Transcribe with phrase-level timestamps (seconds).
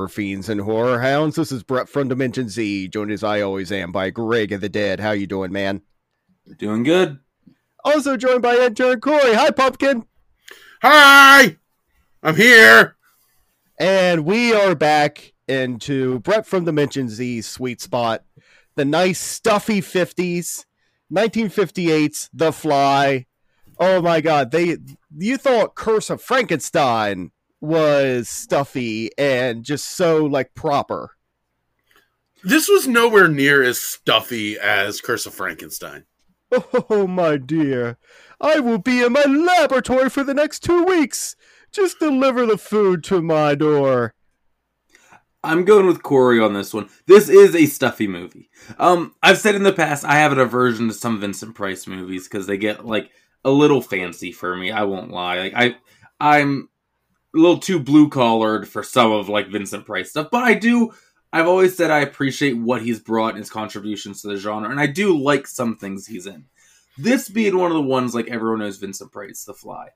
[0.00, 1.36] you gore fiends and horror hounds.
[1.36, 4.68] This is Brett from Dimension Z, joined as I always am by Greg of the
[4.70, 4.98] Dead.
[4.98, 5.82] How you doing, man?
[6.56, 7.18] Doing good.
[7.84, 9.34] Also joined by intern Corey.
[9.34, 10.06] Hi, Pumpkin.
[10.80, 11.58] Hi,
[12.22, 12.96] I'm here.
[13.78, 18.24] And we are back into Brett from Dimension Z's sweet spot.
[18.76, 20.64] The nice stuffy 50s,
[21.12, 23.26] 1958's The Fly.
[23.78, 24.78] Oh my god, they
[25.14, 31.16] you thought Curse of Frankenstein was stuffy and just so like proper.
[32.42, 36.04] This was nowhere near as stuffy as Curse of Frankenstein.
[36.90, 37.96] Oh my dear,
[38.40, 41.36] I will be in my laboratory for the next two weeks.
[41.70, 44.14] Just deliver the food to my door.
[45.44, 46.88] I'm going with Corey on this one.
[47.06, 48.50] This is a stuffy movie.
[48.78, 52.24] Um, I've said in the past I have an aversion to some Vincent Price movies
[52.24, 53.10] because they get like
[53.44, 54.70] a little fancy for me.
[54.70, 55.38] I won't lie.
[55.38, 55.76] Like I,
[56.18, 56.68] I'm
[57.34, 60.92] a little too blue collared for some of like Vincent Price stuff, but I do.
[61.32, 64.80] I've always said I appreciate what he's brought in his contributions to the genre, and
[64.80, 66.46] I do like some things he's in.
[66.98, 69.88] This being one of the ones like everyone knows Vincent Price, The Fly.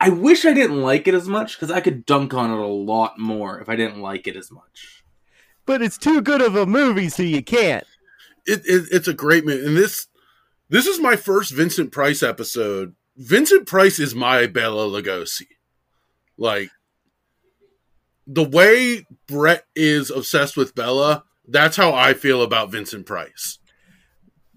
[0.00, 2.66] I wish I didn't like it as much because I could dunk on it a
[2.66, 5.04] lot more if I didn't like it as much.
[5.64, 7.86] But it's too good of a movie, so you can't.
[8.44, 10.08] It, it, it's a great movie, and this
[10.68, 12.94] this is my first Vincent Price episode.
[13.16, 15.46] Vincent Price is my Bela Lugosi.
[16.36, 16.70] Like
[18.26, 23.58] the way Brett is obsessed with Bela, that's how I feel about Vincent Price.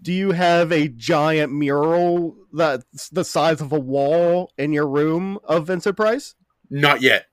[0.02, 5.40] Do you have a giant mural that's the size of a wall in your room
[5.44, 6.36] of Vincent Price?
[6.70, 7.26] Not yet.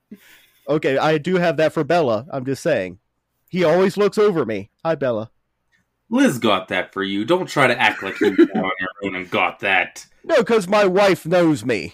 [0.67, 2.25] Okay, I do have that for Bela.
[2.31, 2.99] I'm just saying.
[3.47, 4.71] He always looks over me.
[4.83, 5.31] Hi, Bela.
[6.09, 7.23] Liz got that for you.
[7.23, 10.05] Don't try to act like you on your own and got that.
[10.23, 11.93] No, because my wife knows me.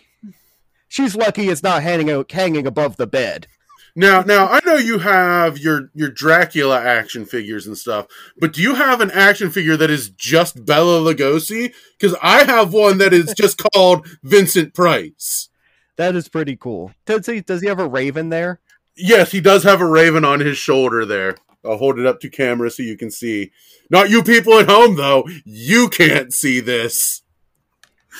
[0.91, 3.47] She's lucky it's not hanging out hanging above the bed.
[3.95, 8.07] Now, now I know you have your your Dracula action figures and stuff,
[8.37, 11.73] but do you have an action figure that is just Bela Lugosi?
[11.97, 15.47] Because I have one that is just called Vincent Price.
[15.95, 16.91] That is pretty cool.
[17.05, 18.59] Does he does he have a raven there?
[18.97, 21.37] Yes, he does have a raven on his shoulder there.
[21.63, 23.51] I'll hold it up to camera so you can see.
[23.89, 25.25] Not you people at home though.
[25.45, 27.20] You can't see this.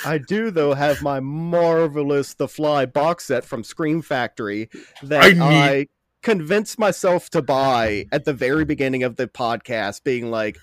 [0.06, 4.70] I do though have my marvelous The Fly box set from Scream Factory
[5.04, 5.88] that I, need- I
[6.24, 10.58] convinced myself to buy at the very beginning of the podcast, being like,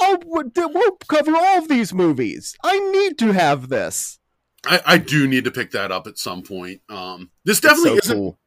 [0.00, 2.56] "Oh, we'll cover all of these movies.
[2.62, 4.18] I need to have this."
[4.64, 6.80] I, I do need to pick that up at some point.
[6.88, 8.16] Um, this definitely so isn't.
[8.16, 8.38] Cool.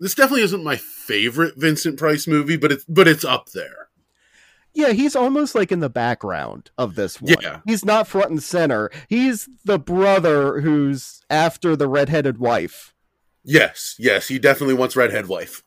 [0.00, 3.87] This definitely isn't my favorite Vincent Price movie, but it's but it's up there.
[4.78, 7.34] Yeah, he's almost like in the background of this one.
[7.42, 7.62] Yeah.
[7.66, 8.92] He's not front and center.
[9.08, 12.94] He's the brother who's after the redheaded wife.
[13.42, 15.64] Yes, yes, he definitely wants redhead wife.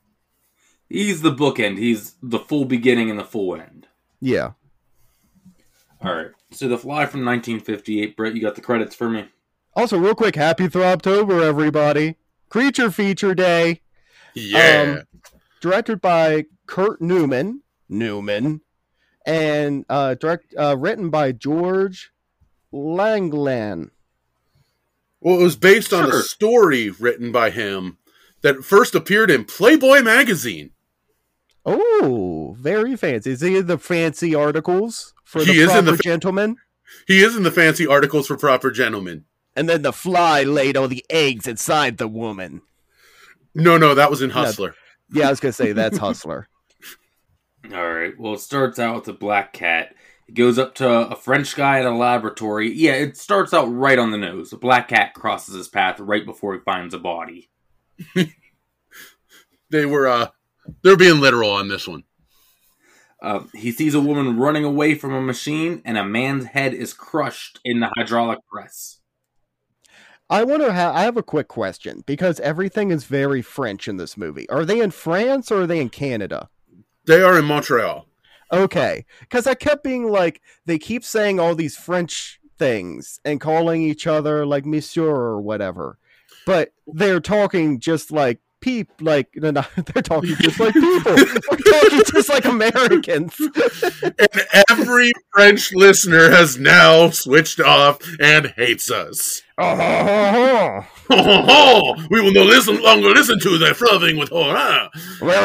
[0.87, 1.77] He's the bookend.
[1.77, 3.87] He's the full beginning and the full end.
[4.21, 4.51] Yeah.
[6.01, 6.31] All right.
[6.51, 9.27] So the fly from 1958, Brett, you got the credits for me.
[9.75, 12.15] Also, real quick, happy Throbtober, everybody!
[12.47, 13.81] Creature Feature Day.
[14.35, 15.01] Yeah.
[15.01, 15.21] Um,
[15.59, 17.63] directed by Kurt Neumann.
[17.89, 18.61] Neumann
[19.25, 22.11] and uh, direct uh, written by George
[22.73, 23.91] Langelaan.
[25.19, 26.03] Well, it was based sure.
[26.03, 27.97] on a story written by him
[28.41, 30.71] that first appeared in Playboy magazine.
[31.65, 33.31] Oh, very fancy.
[33.31, 36.57] Is he in the fancy articles for he the proper the gentleman?
[37.07, 39.25] He is in the fancy articles for proper gentlemen.
[39.55, 42.61] And then the fly laid all the eggs inside the woman.
[43.53, 44.75] No, no, that was in Hustler.
[45.13, 46.47] Yeah, I was gonna say that's Hustler.
[47.73, 48.13] All right.
[48.19, 49.95] Well, it starts out with a black cat.
[50.27, 52.71] It goes up to a French guy at a laboratory.
[52.71, 54.53] Yeah, it starts out right on the nose.
[54.53, 57.49] A black cat crosses his path right before he finds a body.
[59.69, 60.27] they were uh
[60.83, 62.03] they're being literal on this one.
[63.21, 66.91] Uh, he sees a woman running away from a machine, and a man's head is
[66.91, 68.99] crushed in the hydraulic press.
[70.27, 70.91] I wonder how.
[70.93, 74.49] I have a quick question because everything is very French in this movie.
[74.49, 76.49] Are they in France or are they in Canada?
[77.05, 78.07] They are in Montreal.
[78.51, 83.81] Okay, because I kept being like, they keep saying all these French things and calling
[83.81, 85.97] each other like Monsieur or whatever,
[86.45, 89.51] but they're talking just like peep like they're
[90.03, 91.15] talking just like people.
[91.15, 93.35] We're talking just like americans.
[94.03, 99.41] And every french listener has now switched off and hates us.
[99.57, 100.85] Oh,
[102.09, 104.89] we will no listen longer listen to the flubbing with horror.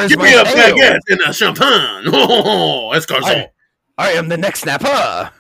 [0.09, 2.05] Give me a baguette and a champagne.
[2.07, 3.25] Oh, escargot.
[3.25, 3.51] I,
[3.99, 5.33] I am the next snapper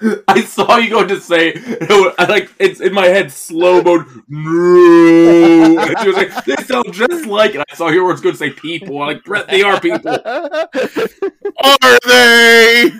[0.28, 4.06] I saw you going to say, I like it's in my head, slow mode.
[4.28, 8.34] No, and she was like, "They sound just like." And I saw your words going
[8.34, 9.00] to say people.
[9.02, 10.10] I'm like Brett, they are people.
[10.10, 12.90] Are they?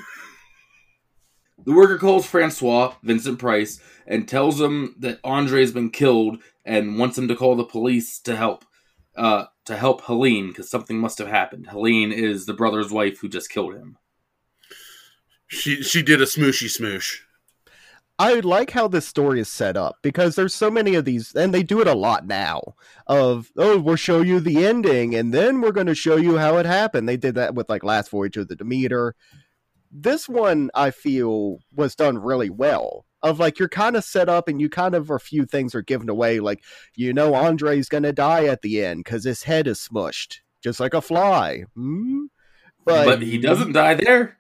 [1.65, 6.99] The worker calls Francois, Vincent Price, and tells him that Andre has been killed and
[6.99, 8.65] wants him to call the police to help.
[9.17, 11.69] Uh, to help Helene because something must have happened.
[11.69, 13.99] Helene is the brother's wife who just killed him.
[15.51, 17.19] She she did a smooshy smoosh.
[18.21, 21.53] I like how this story is set up because there's so many of these, and
[21.53, 22.75] they do it a lot now.
[23.07, 26.59] Of oh, we'll show you the ending, and then we're going to show you how
[26.59, 27.09] it happened.
[27.09, 29.17] They did that with like Last Voyage of the Demeter.
[29.91, 33.07] This one, I feel, was done really well.
[33.23, 35.83] Of like you're kind of set up, and you kind of a few things are
[35.83, 36.39] given away.
[36.39, 36.63] Like
[36.95, 40.79] you know, Andre's going to die at the end because his head is smushed, just
[40.79, 41.65] like a fly.
[41.75, 42.27] Hmm?
[42.85, 44.37] But, but he doesn't die there.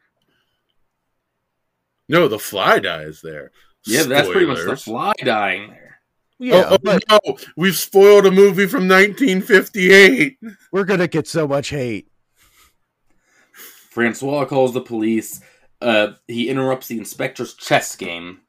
[2.10, 3.52] No, the fly dies there.
[3.86, 6.00] Yeah, that's pretty much the fly dying there.
[6.40, 7.20] Yeah, oh, oh, but no,
[7.56, 10.36] we've spoiled a movie from 1958.
[10.72, 12.08] we're gonna get so much hate.
[13.52, 15.40] Francois calls the police.
[15.80, 18.40] Uh, he interrupts the inspector's chess game.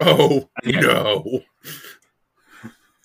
[0.00, 1.42] Oh no!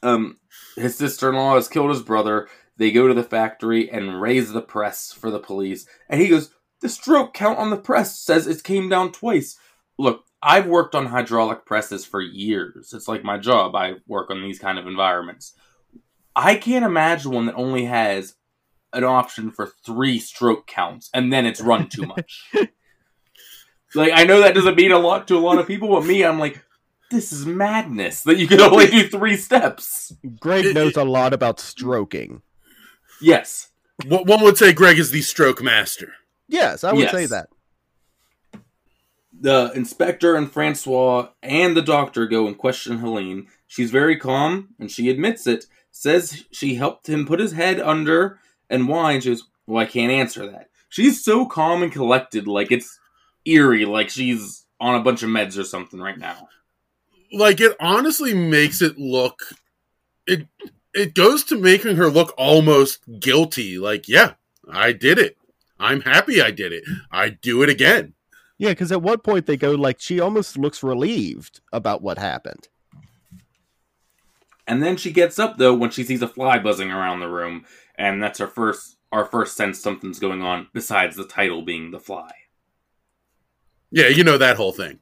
[0.04, 0.40] Um,
[0.78, 2.48] his sister-in-law has killed his brother.
[2.76, 5.86] They go to the factory and raise the press for the police.
[6.10, 6.50] And he goes,
[6.80, 9.60] "The stroke count on the press says it came down twice."
[9.98, 12.94] Look, I've worked on hydraulic presses for years.
[12.94, 13.76] It's like my job.
[13.76, 15.54] I work on these kind of environments.
[16.36, 18.36] I can't imagine one that only has
[18.94, 22.50] an option for three stroke counts and then it's run too much.
[23.96, 26.24] like I know that doesn't mean a lot to a lot of people, but me,
[26.24, 26.64] I'm like,
[27.10, 30.14] this is madness that you can only do three steps.
[30.40, 32.42] Greg knows a lot about stroking.
[33.22, 33.68] Yes.
[34.08, 36.14] One would say Greg is the stroke master.
[36.48, 37.12] Yes, I would Yes.
[37.12, 37.50] say that.
[39.42, 43.48] The inspector and Francois and the doctor go and question Helene.
[43.66, 45.66] She's very calm and she admits it.
[45.90, 48.40] Says she helped him put his head under
[48.70, 49.24] and whines.
[49.24, 50.70] She goes, Well, I can't answer that.
[50.90, 53.00] She's so calm and collected, like it's
[53.46, 56.48] eerie, like she's on a bunch of meds or something right now.
[57.34, 59.42] Like it honestly makes it look
[60.28, 60.48] it
[60.94, 63.78] it goes to making her look almost guilty.
[63.78, 64.34] Like, yeah,
[64.72, 65.38] I did it.
[65.80, 66.84] I'm happy I did it.
[67.12, 68.14] I do it again.
[68.62, 72.68] Yeah, because at one point they go like she almost looks relieved about what happened.
[74.68, 77.66] And then she gets up though when she sees a fly buzzing around the room,
[77.96, 82.00] and that's her first our first sense something's going on besides the title being the
[82.00, 82.30] fly.
[83.90, 85.00] Yeah, you know that whole thing.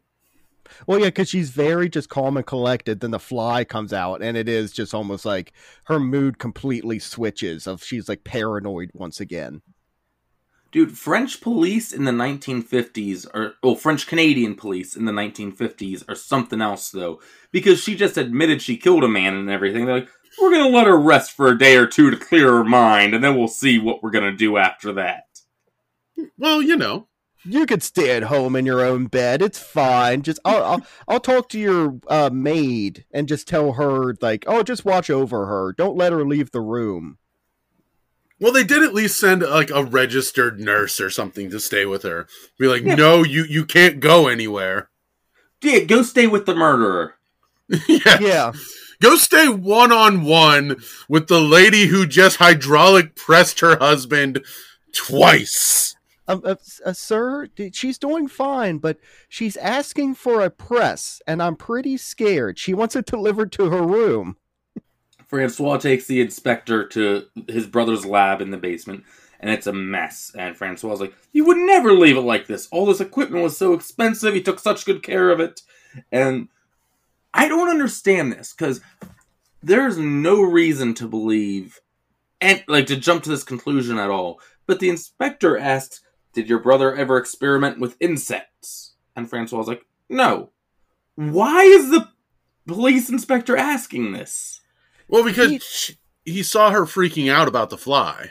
[0.88, 3.02] Well, yeah, because she's very just calm and collected.
[3.02, 5.52] Then the fly comes out, and it is just almost like
[5.88, 7.68] her mood completely switches.
[7.68, 9.64] Of she's like paranoid once again.
[10.72, 16.16] Dude, French police in the 1950s are oh, French Canadian police in the 1950s are
[16.16, 17.20] something else though,
[17.52, 19.86] because she just admitted she killed a man and everything.
[19.86, 22.64] They're like, we're gonna let her rest for a day or two to clear her
[22.64, 25.24] mind, and then we'll see what we're gonna do after that.
[26.38, 27.08] Well, you know.
[27.46, 29.42] You could stay at home in your own bed.
[29.42, 30.24] It's fine.
[30.24, 34.62] Just I'll I'll, I'll talk to your uh, maid and just tell her like, oh,
[34.62, 35.74] just watch over her.
[35.74, 37.18] Don't let her leave the room.
[38.40, 42.04] Well, they did at least send like a registered nurse or something to stay with
[42.04, 42.28] her.
[42.58, 42.96] Be like, Yeah.
[42.96, 44.90] no, you you can't go anywhere.
[45.62, 47.16] Yeah, go stay with the murderer.
[47.88, 48.18] yeah.
[48.22, 48.52] Yeah,
[49.02, 50.78] Go stay one on one
[51.10, 54.44] with the lady who just hydraulic pressed her husband
[54.94, 55.96] twice.
[56.28, 56.56] um, uh,
[56.86, 62.58] uh, sir, she's doing fine, but she's asking for a press, and I'm pretty scared.
[62.60, 64.38] She wants it delivered to her room.
[65.30, 69.04] Francois takes the inspector to his brother's lab in the basement,
[69.40, 70.32] and it's a mess.
[70.36, 72.68] And Francois is like, "You would never leave it like this.
[72.72, 74.34] All this equipment was so expensive.
[74.34, 75.62] He took such good care of it."
[76.12, 76.50] And
[77.32, 78.82] I don't understand this because
[79.62, 81.80] there's no reason to believe
[82.42, 84.42] and like to jump to this conclusion at all.
[84.66, 86.02] But the inspector asks,
[86.34, 90.50] "Did your brother ever experiment with insects?" And Francois is like, "No."
[91.14, 92.10] Why is the
[92.66, 94.62] police inspector asking this?
[95.10, 98.30] Well, because He- she, he saw her freaking out about the fly.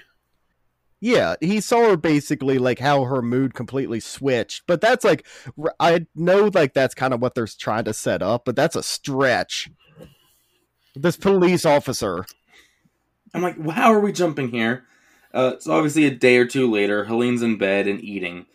[1.01, 5.25] Yeah, he saw her basically like how her mood completely switched, but that's like
[5.79, 8.83] I know like that's kind of what they're trying to set up, but that's a
[8.83, 9.71] stretch.
[10.97, 12.25] This police officer,
[13.33, 14.87] I'm like, well, how are we jumping here?
[15.33, 18.47] Uh, so obviously, a day or two later, Helene's in bed and eating.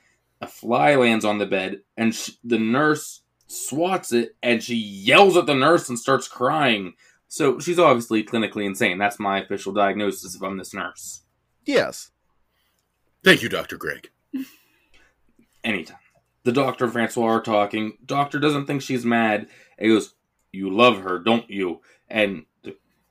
[0.42, 5.38] A fly lands on the bed, and sh- the nurse swats it, and she yells
[5.38, 6.96] at the nurse and starts crying.
[7.34, 9.00] So she's obviously clinically insane.
[9.00, 11.24] That's my official diagnosis if I'm this nurse.
[11.66, 12.12] yes,
[13.24, 13.76] Thank you, Dr.
[13.76, 14.12] Greg.
[15.64, 15.98] Anytime.
[16.44, 17.98] the doctor and Francois are talking.
[18.06, 19.48] Doctor doesn't think she's mad.
[19.80, 20.14] And he goes,
[20.52, 22.46] "You love her, don't you?" And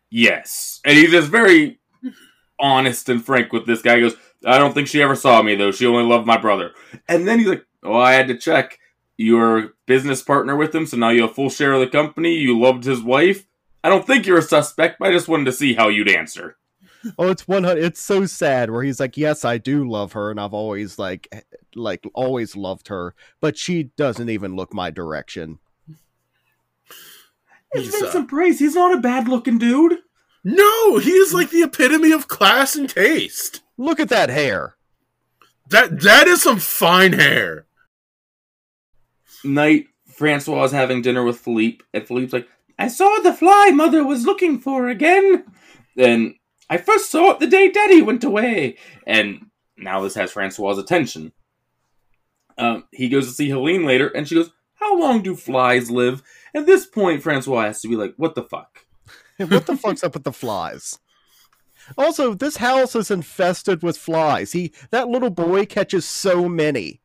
[0.09, 1.81] yes, and he's just very
[2.61, 3.97] honest and frank with this guy.
[3.97, 4.15] He goes,
[4.47, 5.73] "I don't think she ever saw me though.
[5.73, 6.75] She only loved my brother."
[7.09, 8.79] And then he's like, "Oh, I had to check.
[9.17, 11.89] You're a business partner with him, so now you have a full share of the
[11.89, 12.35] company.
[12.37, 13.47] You loved his wife.
[13.85, 16.57] I don't think you're a suspect, but I just wanted to see how you'd answer."
[17.19, 17.83] Oh, it's one hundred.
[17.85, 21.45] It's so sad where he's like, "Yes, I do love her, and I've always like,
[21.75, 25.59] like always loved her, but she doesn't even look my direction."
[27.73, 28.59] It's He's, uh, Vincent Price.
[28.59, 29.99] He's not a bad looking dude.
[30.45, 33.63] No, he is like the epitome of class and taste.
[33.77, 34.77] Look at that hair.
[35.71, 37.67] That that is some fine hair.
[39.45, 42.49] Night, Francois is having dinner with Philippe, and Philippe's like,
[42.79, 45.45] I saw the fly mother was looking for again.
[45.97, 46.37] Then
[46.69, 48.77] I first saw it the day Daddy went away.
[49.07, 51.33] And now this has Francois' attention.
[52.59, 56.23] Um, he goes to see Helene later, and she goes, How long do flies live?
[56.55, 58.87] At this point, Francois has to be like, What the fuck?
[59.39, 60.99] what the fuck's up with the flies?
[61.99, 64.53] Also, this house is infested with flies.
[64.53, 67.01] He that little boy catches so many.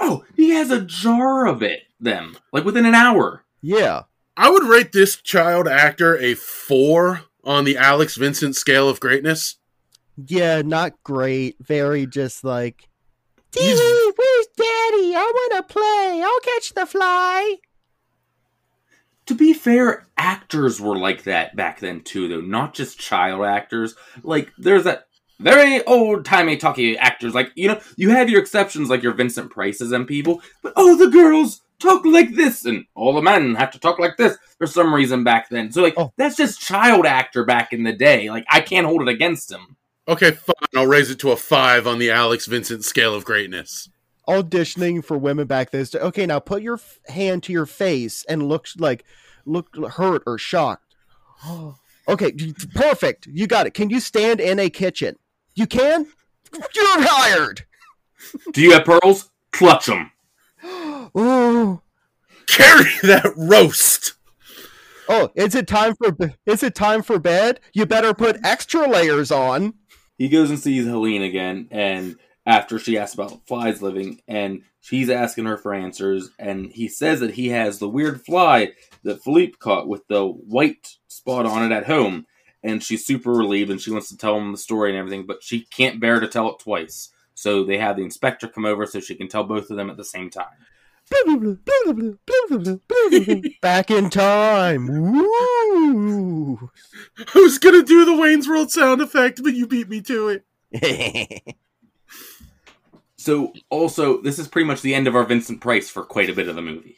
[0.00, 3.44] Oh, he has a jar of it, them, like within an hour.
[3.60, 4.02] Yeah.
[4.38, 9.56] I would rate this child actor a four on the Alex Vincent scale of greatness.
[10.16, 11.56] Yeah, not great.
[11.60, 12.88] Very just like
[13.52, 15.16] He's- where's Daddy?
[15.16, 16.22] I wanna play.
[16.24, 17.56] I'll catch the fly.
[19.26, 22.40] To be fair, actors were like that back then too, though.
[22.40, 23.96] Not just child actors.
[24.22, 25.08] Like there's that
[25.40, 27.34] very old timey talky actors.
[27.34, 30.40] Like you know, you have your exceptions, like your Vincent Prices and people.
[30.62, 34.16] But oh, the girls talk like this, and all the men have to talk like
[34.16, 35.70] this for some reason back then.
[35.72, 36.12] So like Oh.
[36.16, 38.30] that's just child actor back in the day.
[38.30, 39.76] Like I can't hold it against him.
[40.06, 40.54] Okay, fine.
[40.74, 43.88] I'll raise it to a five on the Alex Vincent scale of greatness.
[44.26, 45.80] Auditioning for women back then.
[45.82, 49.04] is Okay, now put your f- hand to your face and look like
[49.46, 50.94] look hurt or shocked.
[52.08, 52.32] okay,
[52.74, 53.26] perfect.
[53.26, 53.74] You got it.
[53.74, 55.16] Can you stand in a kitchen?
[55.54, 56.06] You can.
[56.52, 57.64] You're hired.
[58.52, 59.30] Do you have pearls?
[59.52, 60.10] Clutch them.
[61.16, 61.80] Ooh.
[62.46, 64.14] Carry that roast.
[65.08, 67.60] Oh, is it time for is it time for bed?
[67.72, 69.74] You better put extra layers on.
[70.18, 75.08] he goes and sees Helene again, and after she asks about flies living, and she's
[75.08, 78.72] asking her for answers, and he says that he has the weird fly
[79.02, 82.26] that Philippe caught with the white spot on it at home,
[82.62, 85.42] and she's super relieved, and she wants to tell him the story and everything, but
[85.42, 87.10] she can't bear to tell it twice.
[87.34, 89.96] So they have the inspector come over so she can tell both of them at
[89.96, 90.46] the same time.
[93.60, 94.88] Back in time.
[97.34, 100.44] I was gonna do the Wayne's World sound effect, but you beat me to it.
[103.28, 106.32] So also, this is pretty much the end of our Vincent Price for quite a
[106.32, 106.96] bit of the movie.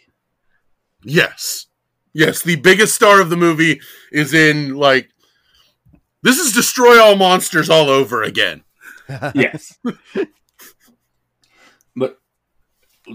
[1.02, 1.67] Yes.
[2.12, 3.81] Yes, the biggest star of the movie
[4.12, 5.11] is in like
[6.23, 8.62] this is destroy all monsters all over again.
[9.35, 9.79] yes.
[11.97, 12.19] but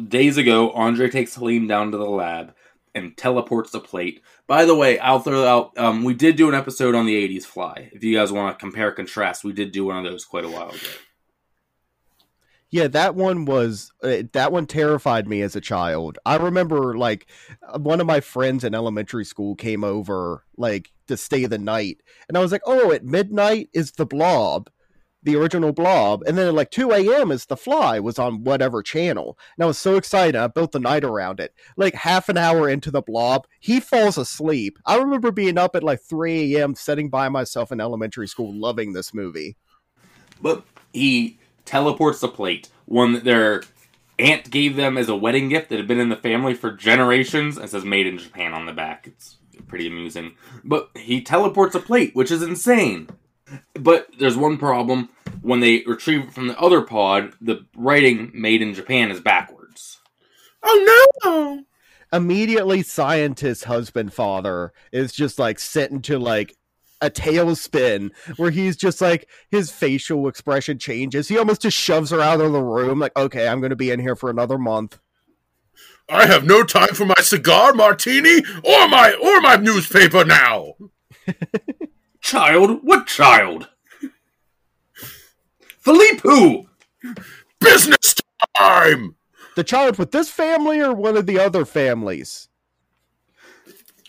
[0.08, 2.54] days ago, Andre takes Helene down to the lab
[2.94, 4.22] and teleports the plate.
[4.48, 5.78] By the way, I'll throw out.
[5.78, 7.90] Um, we did do an episode on the '80s fly.
[7.94, 10.50] If you guys want to compare contrast, we did do one of those quite a
[10.50, 10.88] while ago.
[12.72, 16.18] Yeah, that one was uh, that one terrified me as a child.
[16.25, 17.28] I remember like
[17.78, 22.38] one of my friends in elementary school came over like to stay the night, and
[22.38, 24.70] I was like, "Oh, at midnight is the Blob,
[25.25, 27.32] the original Blob," and then at like two a.m.
[27.32, 30.36] is the Fly was on whatever channel, and I was so excited.
[30.36, 31.53] I built the night around it.
[31.75, 34.79] Like half an hour into the Blob, he falls asleep.
[34.86, 36.75] I remember being up at like three a.m.
[36.75, 39.58] sitting by myself in elementary school, loving this movie.
[40.41, 40.63] But
[40.94, 43.63] he teleports the plate, one that their
[44.17, 47.58] aunt gave them as a wedding gift that had been in the family for generations.
[47.58, 49.08] It says "Made in Japan" on the back.
[49.08, 50.36] It's pretty amusing.
[50.63, 53.10] But he teleports a plate, which is insane.
[53.74, 55.10] But there's one problem.
[55.42, 60.00] When they retrieve it from the other pod, the writing "Made in Japan" is backwards.
[60.64, 61.64] Oh no!
[62.14, 66.56] immediately scientist husband father is just like set into like
[67.02, 72.22] a tailspin where he's just like his facial expression changes he almost just shoves her
[72.22, 75.00] out of the room like okay i'm gonna be in here for another month
[76.08, 80.75] I have no time for my cigar martini or my or my newspaper now.
[82.25, 83.67] Child, what child?
[85.77, 86.65] Philippe who?
[87.60, 88.15] Business
[88.58, 89.15] time.
[89.55, 92.48] the child with this family or one of the other families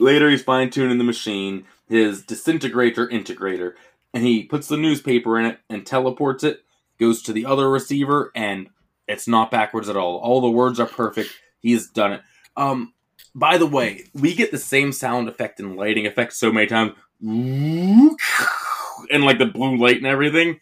[0.01, 3.75] Later, he's fine tuning the machine, his disintegrator integrator,
[4.15, 6.63] and he puts the newspaper in it and teleports it,
[6.99, 8.71] goes to the other receiver, and
[9.07, 10.17] It's not backwards at all.
[10.17, 11.31] All the words are perfect.
[11.61, 12.23] He's done it.
[12.57, 12.95] Um,
[13.35, 16.93] by the way, we get the same sound effect and lighting effect so many times,
[17.21, 18.17] and
[19.11, 20.61] like the blue light and everything.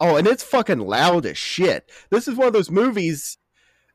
[0.00, 1.90] Oh, and it's fucking loud as shit.
[2.10, 3.36] This is one of those movies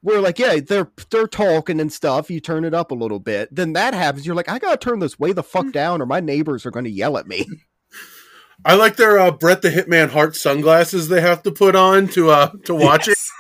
[0.02, 2.30] where, like, yeah, they're they're talking and stuff.
[2.30, 4.26] You turn it up a little bit, then that happens.
[4.26, 6.90] You're like, I gotta turn this way the fuck down, or my neighbors are gonna
[6.90, 7.48] yell at me.
[8.66, 12.30] I like their uh, Bret the Hitman Hart sunglasses they have to put on to
[12.30, 13.32] uh to watch Yes.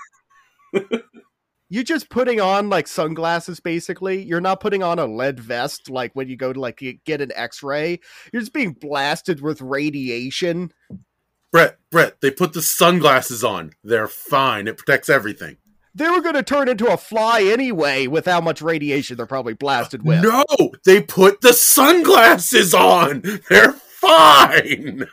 [1.73, 4.21] You're just putting on like sunglasses, basically.
[4.21, 7.31] You're not putting on a lead vest like when you go to like get- an
[7.33, 7.99] X-ray.
[8.31, 10.71] You're just being blasted with radiation.
[11.51, 13.71] Brett, Brett, they put the sunglasses on.
[13.83, 14.67] They're fine.
[14.67, 15.57] It protects everything.
[15.95, 19.55] They were going to turn into a fly anyway with how much radiation they're probably
[19.55, 20.21] blasted with.
[20.21, 20.45] No,
[20.85, 23.23] they put the sunglasses on.
[23.49, 25.07] They're fine.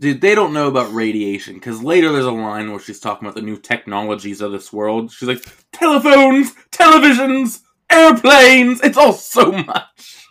[0.00, 3.34] Dude, they don't know about radiation because later there's a line where she's talking about
[3.34, 5.10] the new technologies of this world.
[5.10, 8.80] She's like, telephones, televisions, airplanes.
[8.82, 10.26] It's all so much.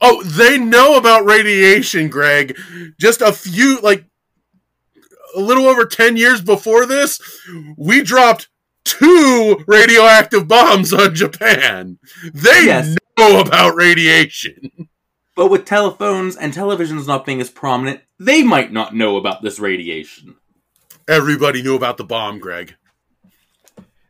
[0.00, 2.56] Oh, they know about radiation, Greg.
[3.00, 4.04] Just a few, like,
[5.34, 7.20] a little over 10 years before this,
[7.76, 8.48] we dropped
[8.84, 11.98] two radioactive bombs on Japan.
[12.32, 12.96] They Yes.
[13.18, 14.88] know about radiation.
[15.34, 19.58] But with telephones and televisions not being as prominent, they might not know about this
[19.58, 20.36] radiation.
[21.08, 22.76] Everybody knew about the bomb, Greg.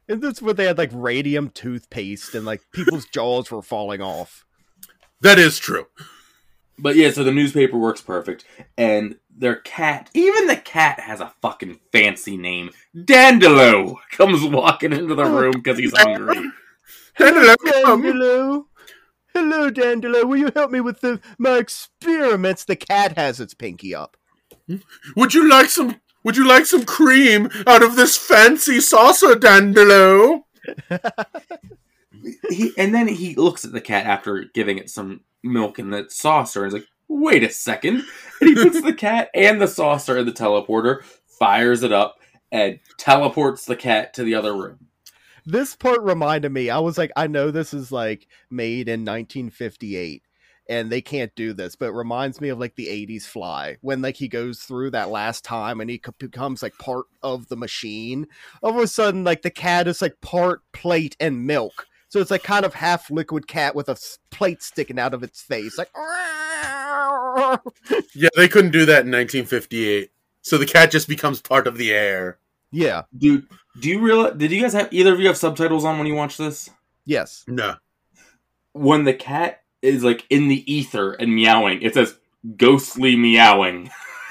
[0.08, 4.44] And that's where they had like radium toothpaste and like people's jaws were falling off.
[5.20, 5.86] That is true.
[6.76, 8.46] But yeah, so the newspaper works perfect,
[8.78, 12.70] and their cat, even the cat has a fucking fancy name.
[12.96, 16.50] Dandelo comes walking into the room because he's hungry.
[17.14, 17.52] Hello,
[17.84, 18.64] um, Dandelo.
[19.34, 20.24] Hello, Dandelo.
[20.24, 22.64] Will you help me with the, my experiments?
[22.64, 24.16] The cat has its pinky up.
[25.16, 26.00] Would you like some?
[26.22, 30.42] Would you like some cream out of this fancy saucer, Dandelo?
[32.50, 36.06] He, and then he looks at the cat after giving it some milk in the
[36.10, 38.04] saucer and is like, wait a second.
[38.40, 41.02] And he puts the cat and the saucer in the teleporter,
[41.38, 42.16] fires it up,
[42.52, 44.89] and teleports the cat to the other room.
[45.46, 46.70] This part reminded me.
[46.70, 50.22] I was like, I know this is like made in 1958
[50.68, 54.02] and they can't do this, but it reminds me of like the 80s Fly when
[54.02, 57.56] like he goes through that last time and he co- becomes like part of the
[57.56, 58.26] machine.
[58.62, 61.86] All of a sudden, like the cat is like part plate and milk.
[62.08, 63.96] So it's like kind of half liquid cat with a
[64.30, 65.78] plate sticking out of its face.
[65.78, 65.90] Like,
[68.14, 70.10] Yeah, they couldn't do that in 1958.
[70.42, 72.38] So the cat just becomes part of the air.
[72.72, 73.46] Yeah, Dude,
[73.80, 74.34] do you realize?
[74.36, 76.70] Did you guys have either of you have subtitles on when you watch this?
[77.04, 77.44] yes.
[77.48, 77.74] No.
[78.72, 82.16] When the cat is like in the ether and meowing, it says
[82.56, 83.90] ghostly meowing.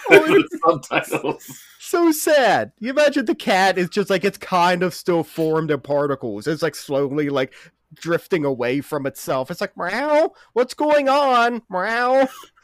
[0.10, 1.62] Oh, subtitles.
[1.80, 2.71] so sad.
[2.80, 6.47] You imagine the cat is just like it's kind of still formed in particles.
[6.47, 7.54] It's like slowly like
[7.95, 9.52] drifting away from itself.
[9.52, 10.32] It's like meow.
[10.54, 11.62] What's going on?
[11.69, 12.28] Meow.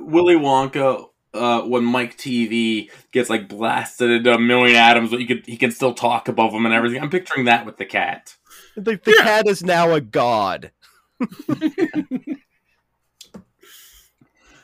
[0.00, 5.26] Willy Wonka, uh, when Mike Teevee gets like blasted into a million atoms, but you
[5.26, 7.00] could he can still talk above them and everything.
[7.00, 8.36] I'm picturing that with the cat.
[8.76, 9.22] The, the Yeah.
[9.24, 10.72] cat is now a god.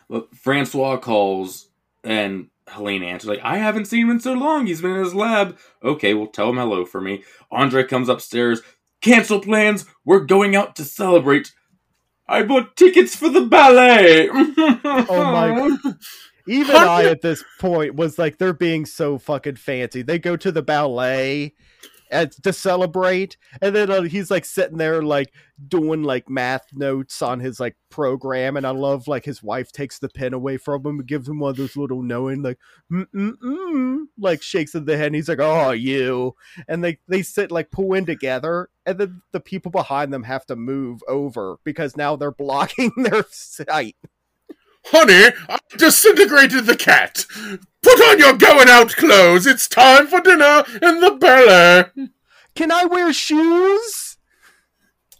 [0.09, 1.69] But Francois calls
[2.05, 4.67] and Helene answers like, "I haven't seen him in so long.
[4.67, 7.25] He's been in his lab." Okay, well, tell him hello for me.
[7.51, 8.63] Andre comes upstairs.
[9.01, 9.85] Cancel plans.
[10.05, 11.53] We're going out to celebrate.
[12.29, 14.29] I bought tickets for the ballet.
[15.09, 15.77] Oh my
[16.47, 20.03] Even I at this point was like, they're being so fucking fancy.
[20.03, 21.55] They go to the ballet
[22.11, 25.33] and to celebrate, and then uh, he's like sitting there like
[25.69, 29.99] doing like math notes on his like program, and I love like his wife takes
[29.99, 32.59] the pen away from him and gives him one of those little knowing like
[32.93, 35.07] mm mm mm like shakes of the head.
[35.07, 36.35] And he's like, "Oh, you,"
[36.69, 40.47] and they they sit like pull in together, and then the people behind them have
[40.47, 43.97] to move over because now they're blocking their sight.
[44.89, 47.27] Honey, I disintegrated the cat.
[47.83, 49.47] Put on your going out clothes.
[49.47, 52.09] It's time for dinner in the ballet.
[52.55, 54.17] Can I wear shoes?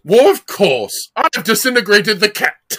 [0.05, 1.11] Well, of course.
[1.17, 2.79] I've disintegrated the cat.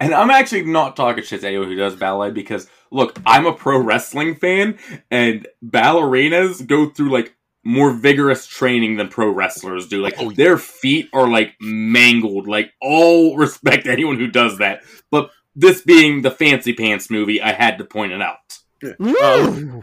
[0.00, 3.52] And I'm actually not talking shit to anyone who does ballet because look, I'm a
[3.52, 4.78] pro wrestling fan,
[5.10, 7.34] and ballerinas go through like
[7.64, 10.00] more vigorous training than pro wrestlers do.
[10.00, 12.46] Like Oh, their feet are like mangled.
[12.46, 17.40] Like all respect to anyone who does that, but this being the fancy pants movie,
[17.40, 18.58] I had to point it out.
[18.98, 19.16] Woo!
[19.16, 19.80] Uh,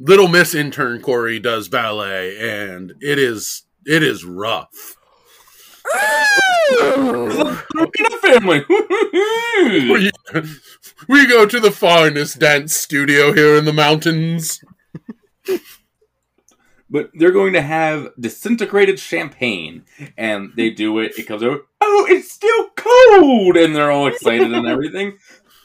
[0.00, 4.96] Little Miss Intern Corey does ballet, and it is it is rough.
[7.92, 8.64] Peanut family.
[9.56, 10.10] We,
[11.08, 14.60] we go to the finest dance studio here in the mountains.
[16.94, 19.84] But they're going to have disintegrated champagne,
[20.16, 21.18] and they do it.
[21.18, 21.62] It comes over.
[21.80, 25.18] Oh, it's still cold, and they're all excited and everything.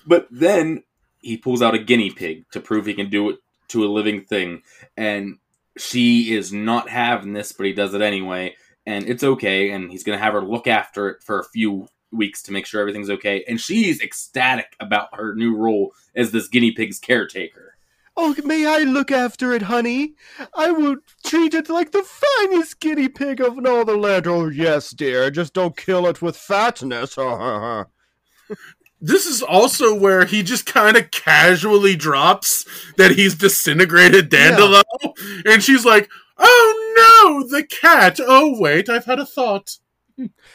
[0.07, 0.81] But then
[1.19, 3.37] he pulls out a guinea pig to prove he can do it
[3.67, 4.63] to a living thing,
[4.97, 5.37] and
[5.77, 8.55] she is not having this, but he does it anyway,
[8.87, 9.69] and it's okay.
[9.69, 12.65] And he's going to have her look after it for a few weeks to make
[12.65, 13.45] sure everything's okay.
[13.47, 17.75] And she's ecstatic about her new role as this guinea pig's caretaker.
[18.21, 20.15] Oh, may I look after it, honey?
[20.53, 24.27] I will treat it like the finest guinea pig of all the land.
[24.27, 25.31] Oh, yes, dear.
[25.31, 27.15] Just don't kill it with fatness.
[29.01, 32.65] this is also where he just kind of casually drops
[32.97, 35.53] that he's disintegrated Dandelion, yeah.
[35.53, 38.19] and she's like, "Oh no, the cat!
[38.19, 39.77] Oh wait, I've had a thought."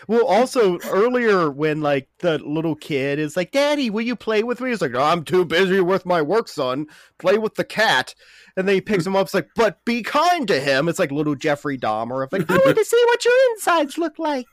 [0.08, 4.60] Well, also earlier when like the little kid is like, "Daddy, will you play with
[4.60, 6.86] me?" He's like, no, "I'm too busy with my work, son.
[7.18, 8.14] Play with the cat."
[8.56, 9.26] And then he picks him up.
[9.26, 12.30] It's like, "But be kind to him." It's like little Jeffrey Dahmer.
[12.30, 14.46] like, I want to see what your insides look like.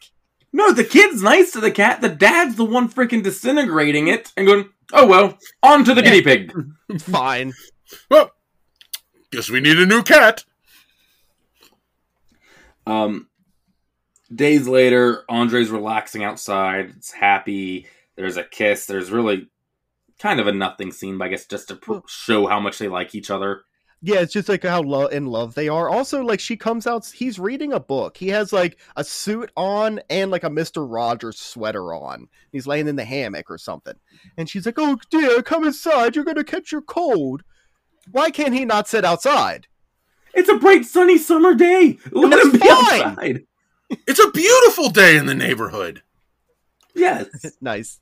[0.53, 2.01] No, the kid's nice to the cat.
[2.01, 6.21] The dad's the one freaking disintegrating it and going, oh, well, on to the guinea
[6.21, 6.53] pig.
[6.99, 7.53] Fine.
[8.09, 8.31] Well,
[9.31, 10.43] guess we need a new cat.
[12.85, 13.29] Um,
[14.33, 16.93] days later, Andre's relaxing outside.
[16.97, 17.87] It's happy.
[18.15, 18.85] There's a kiss.
[18.85, 19.49] There's really
[20.19, 22.87] kind of a nothing scene, but I guess just to pr- show how much they
[22.87, 23.63] like each other.
[24.03, 25.87] Yeah, it's just like how lo- in love they are.
[25.87, 28.17] Also, like she comes out, he's reading a book.
[28.17, 32.27] He has like a suit on and like a Mister Rogers sweater on.
[32.51, 33.93] He's laying in the hammock or something,
[34.37, 36.15] and she's like, "Oh dear, come inside.
[36.15, 37.43] You're gonna catch your cold."
[38.11, 39.67] Why can't he not sit outside?
[40.33, 41.99] It's a bright sunny summer day.
[42.11, 43.01] Let him be fine.
[43.01, 43.43] outside.
[44.07, 46.01] It's a beautiful day in the neighborhood.
[46.95, 47.27] Yes,
[47.61, 47.99] nice.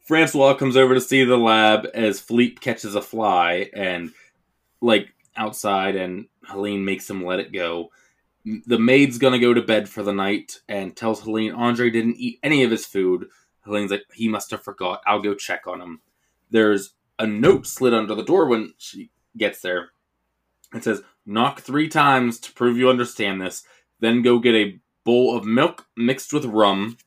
[0.00, 4.10] Francois comes over to see the lab as Philippe catches a fly and
[4.80, 7.90] like outside and Helene makes him let it go.
[8.44, 12.38] The maid's gonna go to bed for the night and tells Helene Andre didn't eat
[12.42, 13.26] any of his food.
[13.64, 15.02] Helene's like, he must have forgot.
[15.06, 16.00] I'll go check on him.
[16.50, 19.90] There's a note slid under the door when she gets there.
[20.74, 23.64] It says, knock three times to prove you understand this,
[24.00, 26.98] then go get a bowl of milk mixed with rum.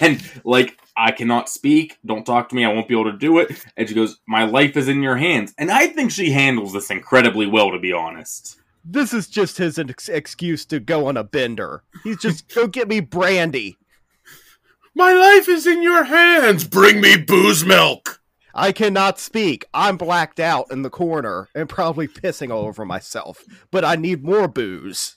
[0.00, 1.98] and like I cannot speak.
[2.06, 2.64] Don't talk to me.
[2.64, 3.62] I won't be able to do it.
[3.76, 5.52] And she goes, My life is in your hands.
[5.58, 8.58] And I think she handles this incredibly well, to be honest.
[8.86, 11.82] This is just his ex- excuse to go on a bender.
[12.04, 13.76] He's just, go get me brandy.
[14.94, 16.64] My life is in your hands.
[16.66, 18.22] Bring me booze milk.
[18.54, 19.66] I cannot speak.
[19.74, 23.44] I'm blacked out in the corner and probably pissing all over myself.
[23.70, 25.16] But I need more booze.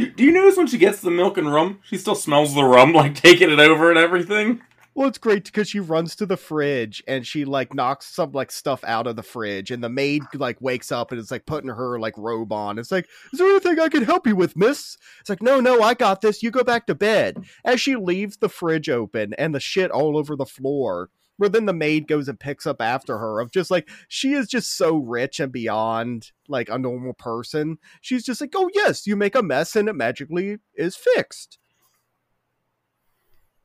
[0.00, 2.64] Do, do you notice when she gets the milk and rum, she still smells the
[2.64, 4.62] rum, like taking it over and everything?
[4.94, 8.50] Well, it's great because she runs to the fridge and she like knocks some like
[8.50, 11.68] stuff out of the fridge, and the maid like wakes up and is like putting
[11.68, 12.78] her like robe on.
[12.78, 14.96] It's like, is there anything I can help you with, miss?
[15.20, 16.42] It's like, no, no, I got this.
[16.42, 17.44] You go back to bed.
[17.62, 21.64] As she leaves the fridge open and the shit all over the floor, where then
[21.64, 24.98] the maid goes and picks up after her of just like she is just so
[24.98, 27.78] rich and beyond like a normal person.
[28.02, 31.58] She's just like, oh yes, you make a mess and it magically is fixed.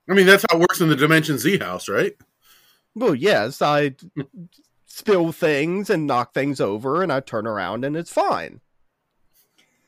[0.09, 2.13] I mean, that's how it works in the Dimension Z house, right?
[2.95, 3.95] Well, yes, I
[4.85, 8.61] spill things and knock things over, and I turn around and it's fine.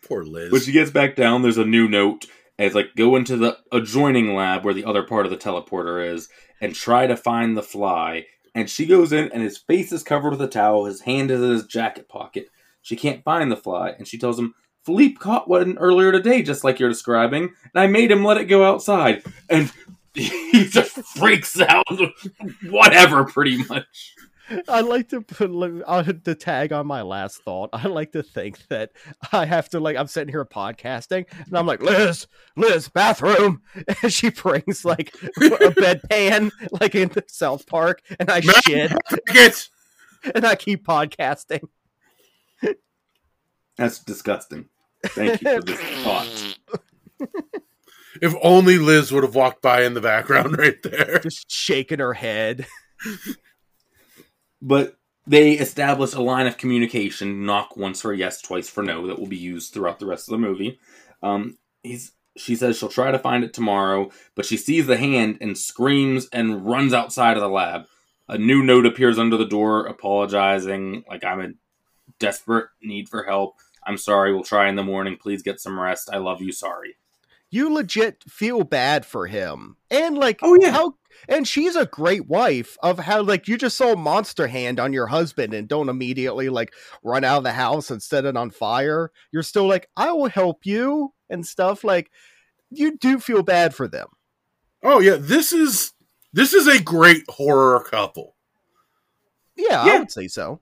[0.06, 0.52] Poor Liz.
[0.52, 2.26] When she gets back down, there's a new note.
[2.58, 6.14] And it's like, go into the adjoining lab where the other part of the teleporter
[6.14, 8.26] is and try to find the fly.
[8.56, 10.86] And she goes in, and his face is covered with a towel.
[10.86, 12.48] His hand is in his jacket pocket.
[12.82, 16.64] She can't find the fly, and she tells him, Philippe caught one earlier today, just
[16.64, 19.22] like you're describing, and I made him let it go outside.
[19.50, 19.72] And
[20.14, 21.86] he just freaks out.
[22.70, 24.16] Whatever, pretty much.
[24.68, 25.50] I like to put
[26.24, 27.70] the tag on my last thought.
[27.74, 28.92] I like to think that
[29.32, 33.62] I have to like I'm sitting here podcasting and I'm like Liz, Liz, bathroom,
[34.02, 39.70] and she brings like a bedpan like in South Park, and I shit, it.
[40.34, 41.68] and I keep podcasting.
[43.78, 44.70] That's disgusting.
[45.04, 46.58] Thank you for this thought.
[48.20, 52.14] If only Liz would have walked by in the background right there, just shaking her
[52.14, 52.66] head
[54.62, 59.20] but they establish a line of communication knock once for yes twice for no that
[59.20, 60.80] will be used throughout the rest of the movie.
[61.22, 65.40] Um, he's she says she'll try to find it tomorrow but she sees the hand
[65.42, 67.86] and screams and runs outside of the lab.
[68.30, 71.56] A new note appears under the door apologizing like i'm in
[72.20, 73.56] desperate need for help.
[73.86, 74.34] I'm sorry.
[74.34, 75.18] We'll try in the morning.
[75.18, 76.10] Please get some rest.
[76.12, 76.52] I love you.
[76.52, 76.98] Sorry.
[77.50, 79.78] You legit feel bad for him.
[79.90, 80.72] And like oh yeah.
[80.72, 80.96] how
[81.28, 85.08] And she's a great wife of how like you just saw monster hand on your
[85.08, 89.12] husband and don't immediately like run out of the house and set it on fire.
[89.32, 91.84] You're still like, I will help you and stuff.
[91.84, 92.12] Like
[92.70, 94.08] you do feel bad for them.
[94.84, 95.94] Oh yeah, this is
[96.34, 98.36] this is a great horror couple.
[99.56, 99.94] Yeah, Yeah.
[99.94, 100.62] I would say so.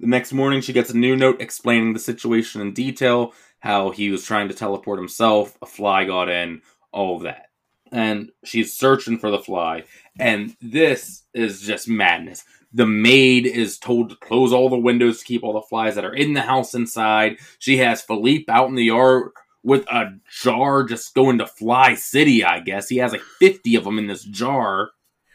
[0.00, 4.10] The next morning, she gets a new note explaining the situation in detail how he
[4.10, 7.47] was trying to teleport himself, a fly got in, all of that.
[7.92, 9.84] And she's searching for the fly.
[10.18, 12.44] And this is just madness.
[12.72, 16.04] The maid is told to close all the windows to keep all the flies that
[16.04, 17.38] are in the house inside.
[17.58, 19.30] She has Philippe out in the yard
[19.62, 22.88] with a jar just going to Fly City, I guess.
[22.88, 24.90] He has like 50 of them in this jar.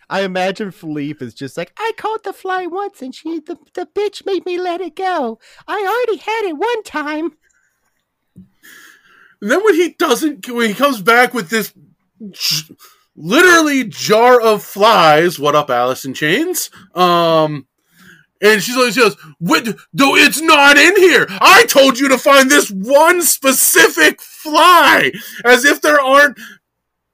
[0.10, 3.88] I imagine Philippe is just like, I caught the fly once and she the, the
[3.88, 5.40] bitch made me let it go.
[5.68, 7.32] I already had it one time.
[9.42, 11.74] And then when he doesn't, when he comes back with this
[13.16, 16.70] literally jar of flies, what up, Alice in Chains?
[16.96, 17.68] Um,
[18.42, 19.66] and she's like, she goes, "What?
[19.94, 21.26] No, it's not in here.
[21.30, 25.14] I told you to find this one specific fly,
[25.46, 26.38] as if there aren't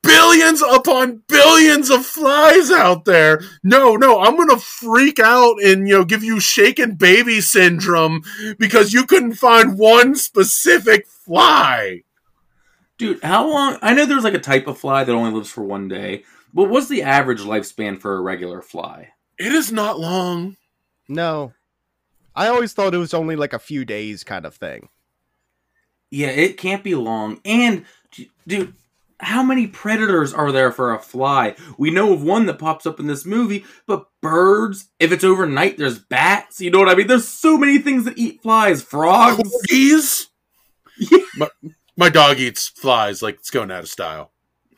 [0.01, 3.41] billions upon billions of flies out there.
[3.63, 8.23] No, no, I'm gonna freak out and you know give you shaken baby syndrome
[8.57, 12.01] because you couldn't find one specific fly."
[12.99, 13.77] Dude, how long?
[13.81, 16.65] I know there's like a type of fly that only lives for one day, but
[16.65, 19.13] what's the average lifespan for a regular fly?
[19.39, 20.57] It is not long.
[21.07, 21.53] No.
[22.35, 24.89] I always thought it was only like a few days kind of thing.
[26.11, 27.39] Yeah, it can't be long.
[27.45, 27.85] And,
[28.45, 28.73] dude,
[29.21, 31.55] how many predators are there for a fly?
[31.77, 35.77] We know of one that pops up in this movie, but birds, if it's overnight,
[35.77, 36.59] there's bats.
[36.59, 37.07] You know what I mean?
[37.07, 38.83] There's so many things that eat flies.
[38.83, 39.41] Frogs.
[39.71, 40.25] Corgis?
[41.01, 41.19] Yeah.
[41.37, 41.47] My,
[41.99, 44.31] my dog eats flies like it's going out of style.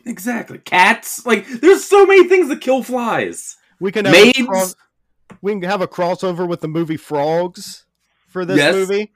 [0.06, 0.58] Exactly.
[0.58, 1.24] Cats.
[1.26, 3.58] Like, there's so many things that kill flies.
[3.80, 4.48] We can have a Maids.
[4.48, 7.86] cro- we can have a crossover with the movie Frogs
[8.28, 8.74] for this Yes.
[8.74, 9.12] movie.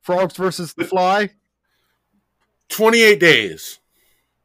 [0.00, 1.30] Frogs versus the Fly.
[2.70, 3.78] 28 days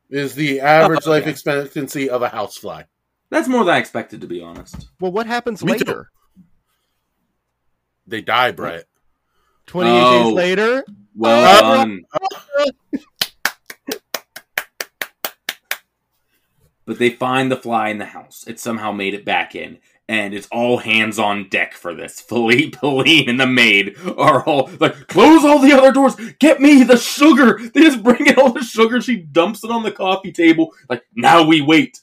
[0.09, 1.31] is the average Oh, life okay.
[1.31, 2.83] expectancy of a housefly.
[3.29, 4.89] That's more than I expected, to be honest.
[4.99, 5.85] Well, what happens Me too.
[5.85, 6.11] later?
[8.05, 8.85] They die, Brett.
[9.65, 10.23] 28 Oh.
[10.25, 10.83] days later?
[11.17, 12.03] Well Uh, done.
[16.86, 18.45] But they find the fly in the house.
[18.47, 19.80] It somehow made it back in.
[20.08, 22.21] And it's all hands on deck for this.
[22.30, 26.15] Philippe, Pauline, and the maid are all like, close all the other doors.
[26.39, 27.60] Get me the sugar.
[27.73, 29.01] They just bring in all the sugar.
[29.01, 30.73] She dumps it on the coffee table.
[30.89, 31.99] Like, now we wait.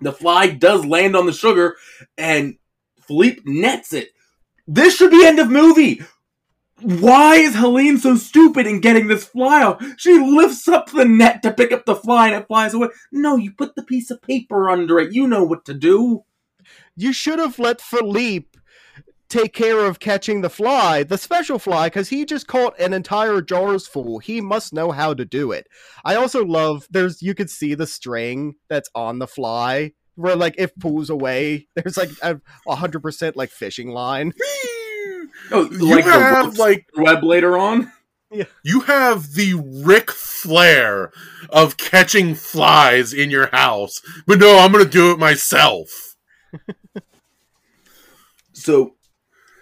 [0.00, 1.76] The fly does land on the sugar,
[2.16, 2.56] and
[3.06, 4.12] Philippe nets it.
[4.66, 6.00] This should be end of movie.
[6.82, 9.82] Why is Helene so stupid in getting this fly out?
[9.98, 12.88] She lifts up the net to pick up the fly and it flies away.
[13.12, 15.12] No, you put the piece of paper under it.
[15.12, 16.24] You know what to do.
[16.96, 18.46] You should have let Philippe
[19.28, 23.40] take care of catching the fly, the special fly, because he just caught an entire
[23.40, 24.18] jar's full.
[24.18, 25.68] He must know how to do it.
[26.04, 30.54] I also love there's you could see the string that's on the fly where like
[30.58, 34.32] if pulls away, there's like a hundred percent like fishing line.
[35.50, 37.90] Oh, You like have like web later on?
[38.32, 38.44] Yeah.
[38.62, 41.10] you have the Ric Flair
[41.48, 46.16] of catching flies in your house, but no, I'm gonna do it myself.
[48.52, 48.94] So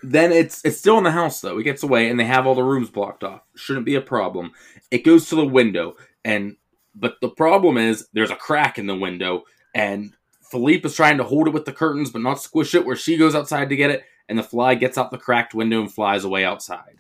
[0.03, 1.59] then it's it's still in the house though.
[1.59, 3.43] It gets away and they have all the rooms blocked off.
[3.55, 4.53] Shouldn't be a problem.
[4.91, 6.57] It goes to the window and
[6.95, 10.15] but the problem is there's a crack in the window and
[10.51, 13.17] Philippe is trying to hold it with the curtains but not squish it where she
[13.17, 16.25] goes outside to get it and the fly gets out the cracked window and flies
[16.25, 16.99] away outside.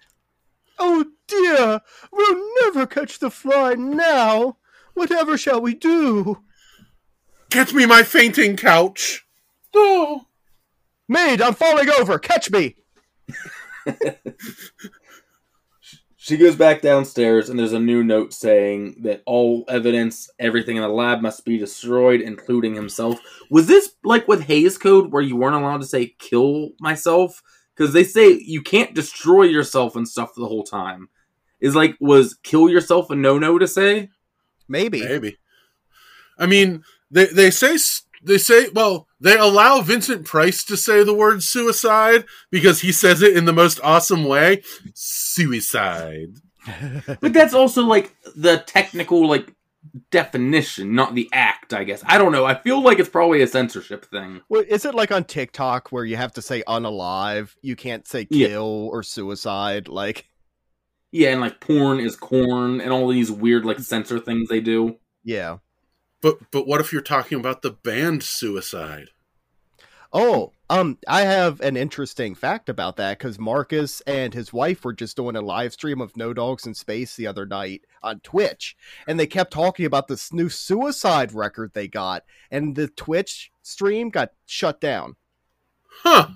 [0.78, 1.80] Oh dear,
[2.12, 4.56] we'll never catch the fly now.
[4.94, 6.42] Whatever shall we do?
[7.50, 9.26] Get me my fainting couch.
[9.74, 10.26] Oh.
[11.08, 12.18] Maid, I'm falling over.
[12.18, 12.76] Catch me.
[16.28, 20.82] She goes back downstairs, and there's a new note saying that all evidence, everything in
[20.82, 23.18] the lab must be destroyed, including himself.
[23.50, 27.42] Was this like with Hays Code, where you weren't allowed to say "kill myself"?
[27.74, 31.08] Because they say you can't destroy yourself and stuff the whole time.
[31.60, 34.10] Is like was "kill yourself" a no-no to say?
[34.68, 35.00] Maybe.
[35.00, 35.38] Maybe.
[36.38, 37.78] I mean, they they say
[38.22, 43.20] they say well they allow Vincent Price to say the word suicide because he says
[43.22, 44.62] it in the most awesome way.
[44.94, 46.34] Suicide.
[47.20, 49.54] But that's also like the technical like
[50.10, 51.72] definition, not the act.
[51.72, 52.44] I guess I don't know.
[52.44, 54.42] I feel like it's probably a censorship thing.
[54.50, 57.54] Well, is it like on TikTok where you have to say unalive?
[57.62, 58.48] You can't say Yeah.
[58.48, 59.88] kill or suicide.
[59.88, 60.28] Like,
[61.10, 64.96] Yeah, and like porn is corn, and all these weird like censor things they do.
[65.24, 65.58] yeah.
[66.20, 69.10] But but what if you're talking about the band Suicide?
[70.10, 74.94] Oh, um, I have an interesting fact about that because Marcus and his wife were
[74.94, 78.74] just doing a live stream of No Dogs in Space the other night on Twitch,
[79.06, 84.08] and they kept talking about this new Suicide record they got, and the Twitch stream
[84.08, 85.16] got shut down
[86.02, 86.28] Huh.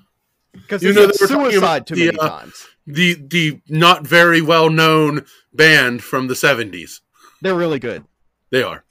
[0.52, 2.66] because You know, they were suicide too the, many uh, times.
[2.86, 7.00] The the not very well known band from the 70s.
[7.40, 8.04] They're really good.
[8.50, 8.84] They are.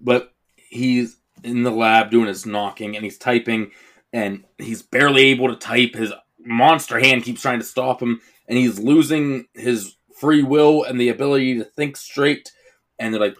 [0.00, 3.70] But he's in the lab doing his knocking and he's typing
[4.12, 5.94] and he's barely able to type.
[5.94, 11.00] His monster hand keeps trying to stop him and he's losing his free will and
[11.00, 12.52] the ability to think straight.
[12.98, 13.36] And they're like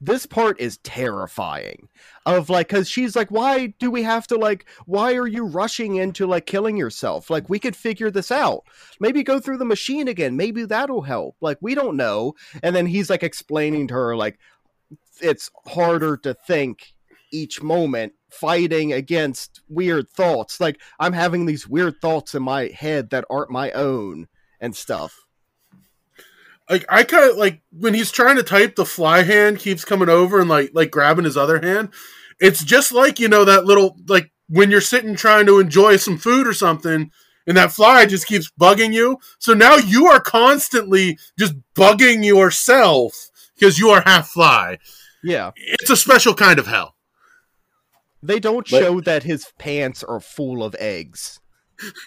[0.00, 1.88] this part is terrifying
[2.24, 5.96] of like because she's like why do we have to like why are you rushing
[5.96, 7.30] into like killing yourself?
[7.30, 8.64] Like we could figure this out.
[9.00, 10.36] Maybe go through the machine again.
[10.36, 11.36] Maybe that'll help.
[11.40, 12.34] Like we don't know.
[12.62, 14.38] And then he's like explaining to her like
[15.20, 16.94] it's harder to think
[17.32, 20.60] each moment fighting against weird thoughts.
[20.60, 24.28] Like i'm having these weird thoughts in my head that aren't my own
[24.60, 25.25] and stuff
[26.68, 30.08] Like I kind of like when he's trying to type, the fly hand keeps coming
[30.08, 31.90] over and like like grabbing his other hand.
[32.40, 36.18] It's just like you know that little like when you're sitting trying to enjoy some
[36.18, 37.10] food or something,
[37.46, 39.18] and that fly just keeps bugging you.
[39.38, 44.78] So now you are constantly just bugging yourself because you are half fly.
[45.22, 46.94] yeah It's a special kind of hell.
[48.22, 51.38] they don't But- show that his pants are full of eggs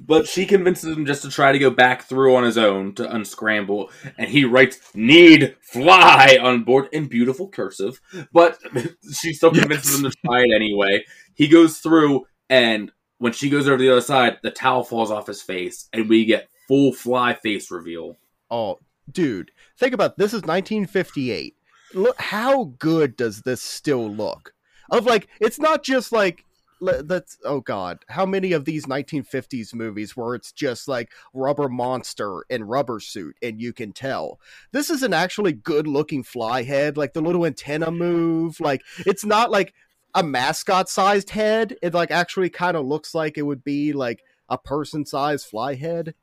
[0.00, 3.08] but she convinces him just to try to go back through on his own to
[3.14, 8.00] unscramble and he writes need fly on board in beautiful cursive
[8.32, 8.58] but
[9.12, 9.98] she still convinces Yes.
[10.04, 11.04] him to try it anyway
[11.34, 15.10] he goes through and when she goes over to the other side the towel falls
[15.12, 18.16] off his face and we get full fly face reveal
[18.50, 18.78] Oh,
[19.10, 21.56] dude, think about this is 1958.
[21.94, 24.52] Look how good does this still look?
[24.90, 26.44] Of like it's not just like
[26.84, 31.68] le- that's oh god, how many of these 1950s movies where it's just like rubber
[31.68, 34.38] monster and rubber suit and you can tell.
[34.72, 39.24] This is an actually good looking fly head, like the little antenna move, like it's
[39.24, 39.74] not like
[40.14, 41.76] a mascot sized head.
[41.82, 45.74] It like actually kind of looks like it would be like a person sized fly
[45.74, 46.14] head.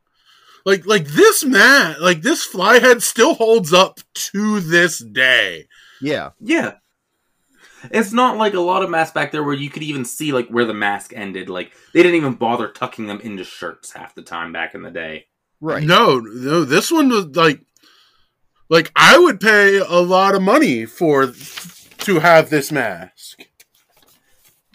[0.65, 5.67] Like like this man, like this fly head still holds up to this day.
[6.01, 6.31] Yeah.
[6.39, 6.73] yeah
[7.89, 10.47] it's not like a lot of masks back there where you could even see like
[10.49, 14.21] where the mask ended like they didn't even bother tucking them into shirts half the
[14.21, 15.25] time back in the day
[15.61, 15.83] Right.
[15.83, 17.61] No, no, this one was like
[18.67, 23.43] like I would pay a lot of money for to have this mask.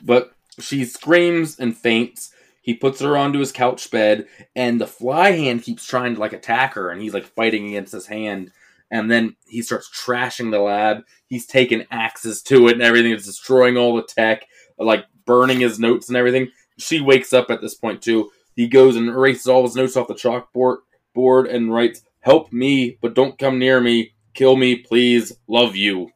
[0.01, 2.33] But she screams and faints.
[2.63, 6.33] He puts her onto his couch bed, and the fly hand keeps trying to like
[6.33, 8.53] attack her, and he's like fighting against his hand.
[8.91, 11.03] And then he starts trashing the lab.
[11.27, 13.13] He's taking axes to it and everything.
[13.13, 14.47] It's destroying all the tech,
[14.79, 16.49] like burning his notes and everything.
[16.79, 18.31] She wakes up at this point too.
[18.55, 20.79] He goes and erases all his notes off the chalkboard
[21.15, 24.15] board and writes, "Help me, but don't come near me.
[24.35, 25.33] Kill me, please.
[25.49, 26.11] Love you."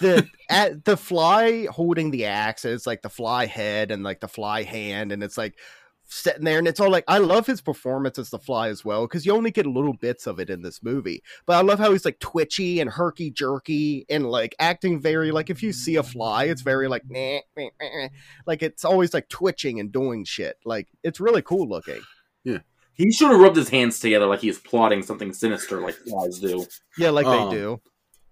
[0.00, 4.62] the at the fly holding the axe like the fly head and like the fly
[4.62, 5.58] hand and it's like
[6.06, 9.06] sitting there and it's all like i love his performance as the fly as well
[9.06, 11.90] because you only get little bits of it in this movie but i love how
[11.92, 16.02] he's like twitchy and herky jerky and like acting very like if you see a
[16.02, 18.08] fly it's very like meh, meh, meh,
[18.46, 22.00] like it's always like twitching and doing shit like it's really cool looking
[22.44, 22.58] Yeah.
[22.92, 26.38] He should have rubbed his hands together like he was plotting something sinister, like flies
[26.38, 26.64] do.
[26.96, 27.80] yeah like Um, they do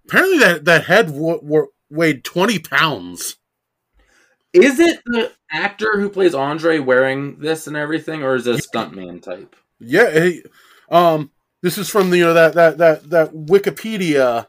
[0.07, 3.37] Apparently that that head w- w- weighed 20 pounds.
[4.53, 8.59] Is it the actor who plays Andre wearing this and everything, or is it a
[8.59, 9.57] stuntman type?
[9.81, 10.43] Yeah, he,
[10.91, 11.31] um
[11.63, 14.47] this is from the you know that that that that Wikipedia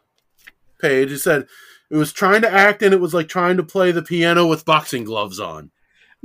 [0.82, 1.12] page.
[1.12, 1.48] It said
[1.90, 4.66] it was trying to act and it was like trying to play the piano with
[4.66, 5.72] boxing gloves on.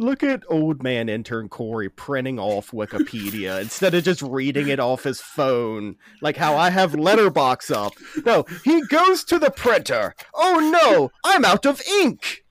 [0.01, 5.03] Look at old man intern Corey printing off Wikipedia instead of just reading it off
[5.03, 7.93] his phone, like how I have Letterboxd up.
[8.25, 10.15] No, he goes to the printer.
[10.35, 12.45] Oh no, I'm out of ink.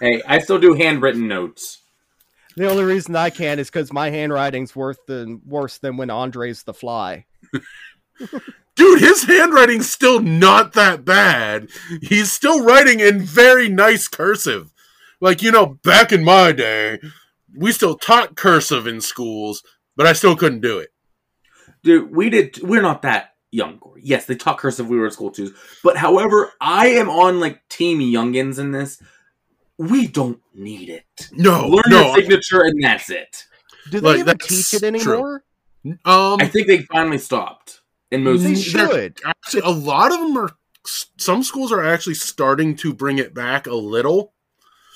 [0.00, 1.82] Hey, I still do handwritten notes.
[2.56, 6.64] The only reason I can is because my handwriting's worse than worse than when Andre's
[6.64, 7.26] the fly.
[8.74, 11.68] Dude, his handwriting's still not that bad.
[12.02, 14.72] He's still writing in very nice cursive.
[15.20, 17.00] Like, you know, back in my day,
[17.56, 19.62] we still taught cursive in schools,
[19.96, 20.90] but I still couldn't do it.
[21.82, 22.60] Dude, we did.
[22.62, 24.88] We're not that young, Yes, they taught cursive.
[24.88, 25.54] We were in school too.
[25.82, 29.02] But however, I am on like team youngins in this.
[29.78, 31.04] We don't need it.
[31.32, 32.06] No, Learn no.
[32.06, 33.44] your signature, and that's it.
[33.90, 34.88] Do they Like, even teach it true.
[34.88, 35.44] anymore?
[36.04, 37.80] Um, I think they finally stopped.
[38.10, 39.18] in most They should.
[39.24, 40.50] Actually, a lot of them are.
[41.18, 44.32] Some schools are actually starting to bring it back a little,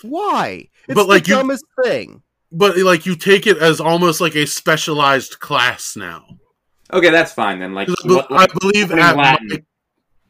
[0.02, 0.68] Why?
[0.88, 2.22] It's But, like, the you- dumbest thing.
[2.50, 6.24] but like you take it as almost like a specialized class now.
[6.92, 7.72] Okay, that's fine then.
[7.74, 9.38] Like, I what- I believe at my,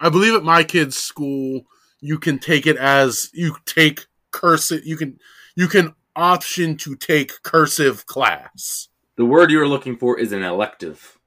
[0.00, 1.62] I believe at my kid's school,
[2.00, 4.84] you can take it as you take cursive.
[4.84, 5.18] You can
[5.54, 8.88] you can option to take cursive class.
[9.16, 11.18] the word you're looking for is an elective.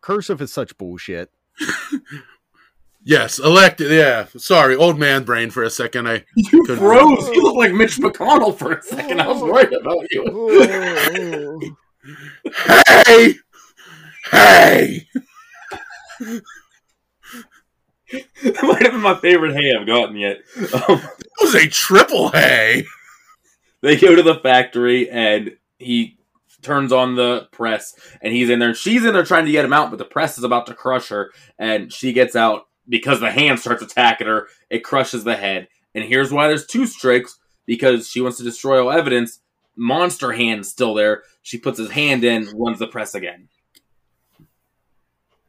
[0.00, 1.30] Cursive is such bullshit.
[3.06, 3.90] Yes, elected.
[3.92, 6.08] Yeah, sorry, old man brain for a second.
[6.08, 7.28] I You Couldn't- froze.
[7.34, 9.20] You look like Mitch McConnell for a second.
[9.20, 11.76] I was worried about you.
[13.06, 13.34] hey,
[14.30, 15.06] hey.
[18.42, 20.38] That might have been my favorite hay I've gotten yet.
[20.56, 22.84] Um, It was a triple hay.
[23.80, 26.16] they go to the factory and he
[26.62, 28.70] turns on the press and he's in there.
[28.70, 30.74] And She's in there trying to get him out, but the press is about to
[30.74, 34.48] crush her and she gets out because the hand starts attacking her.
[34.70, 35.68] It crushes the head.
[35.94, 39.40] And here's why there's two strikes because she wants to destroy all evidence.
[39.76, 41.22] Monster hand's still there.
[41.42, 43.48] She puts his hand in, runs the press again.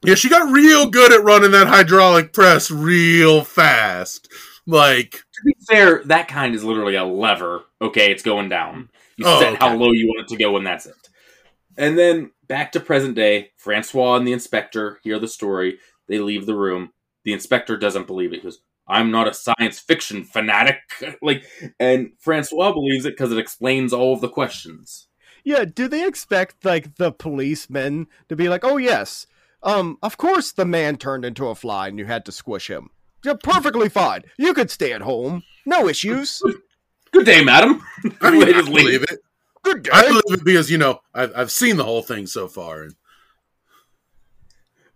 [0.06, 4.32] Yeah, she got real good at running that hydraulic press real fast.
[4.68, 7.64] Like, To be fair, that kind is literally a lever.
[7.82, 8.90] Okay, it's going down.
[9.18, 10.96] You Oh, set how low you want it to go, and that's it.
[11.78, 13.52] And then back to present day.
[13.58, 15.80] Francois and the inspector hear the story.
[16.08, 16.92] They leave the room.
[17.24, 18.38] The inspector doesn't believe it.
[18.38, 20.80] He goes, "I'm not a science fiction fanatic."
[21.22, 21.44] like,
[21.80, 25.08] and Francois believes it because it explains all of the questions.
[25.44, 29.28] Yeah, do they expect like the policemen to be like, "Oh yes,
[29.66, 32.90] um, of course the man turned into a fly and you had to squish him.
[33.24, 34.24] You're perfectly fine.
[34.38, 36.42] You could stay at home, no issues.
[37.12, 37.82] Good day, madam.
[38.22, 38.86] I mean, I just leave.
[38.86, 39.20] believe it.
[39.64, 42.48] Good day." I believe it because you know I've I've seen the whole thing so
[42.48, 42.96] far, and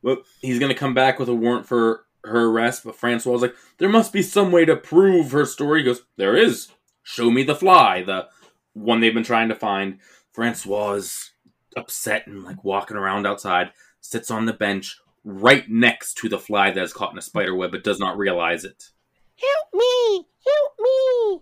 [0.01, 3.41] Well, he's going to come back with a warrant for her arrest, but Francois is
[3.41, 5.79] like, there must be some way to prove her story.
[5.79, 6.67] He goes, there is.
[7.03, 8.27] Show me the fly, the
[8.73, 9.99] one they've been trying to find.
[10.33, 11.31] Francois is
[11.75, 13.71] upset and like walking around outside,
[14.01, 17.55] sits on the bench right next to the fly that is caught in a spider
[17.55, 18.89] web, but does not realize it.
[19.35, 21.41] help me, help me,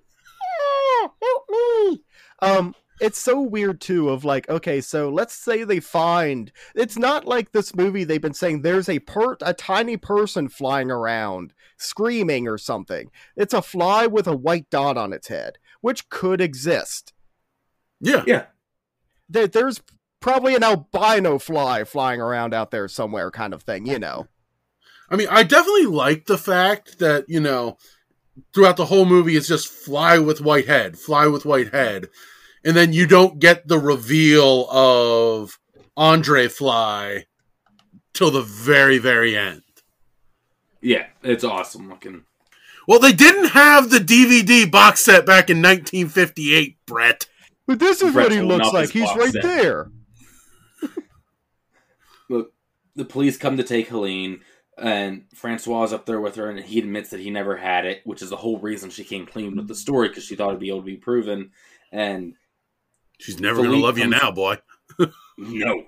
[0.60, 2.04] Ah, help me.
[2.42, 4.10] Um, it's so weird too.
[4.10, 6.52] Of like, okay, so let's say they find.
[6.76, 8.04] It's not like this movie.
[8.04, 13.12] They've been saying there's a per a tiny person flying around screaming or something.
[13.36, 17.14] It's a fly with a white dot on its head, which could exist.
[18.00, 18.46] yeah, Yeah.
[19.30, 19.82] There, there's
[20.28, 23.86] probably an albino fly flying around out there somewhere, kind of thing.
[23.88, 24.28] You know.
[25.10, 27.78] I mean, I definitely like the fact that you know
[28.54, 32.10] throughout the whole movie it's just fly with white head, fly with white head,
[32.66, 35.58] and then you don't get the reveal of
[35.96, 37.26] Andre Fly
[38.14, 39.62] till the very very end.
[40.82, 42.26] Yeah, it's awesome looking.
[42.86, 47.28] Well, they didn't have the DVD box set back in 1958, Brett.
[47.66, 48.90] But this is Brett what he looks like.
[48.90, 49.44] He's right set.
[49.44, 49.92] there.
[52.30, 52.54] Look,
[52.98, 54.42] the police come to take Helene,
[54.78, 58.02] and Francois is up there with her, and he admits that he never had it,
[58.04, 60.60] which is the whole reason she came clean with the story because she thought it'd
[60.60, 61.52] be able to be proven.
[61.92, 62.34] And
[63.20, 64.58] She's never gonna Philippe love you now, boy.
[65.38, 65.86] no.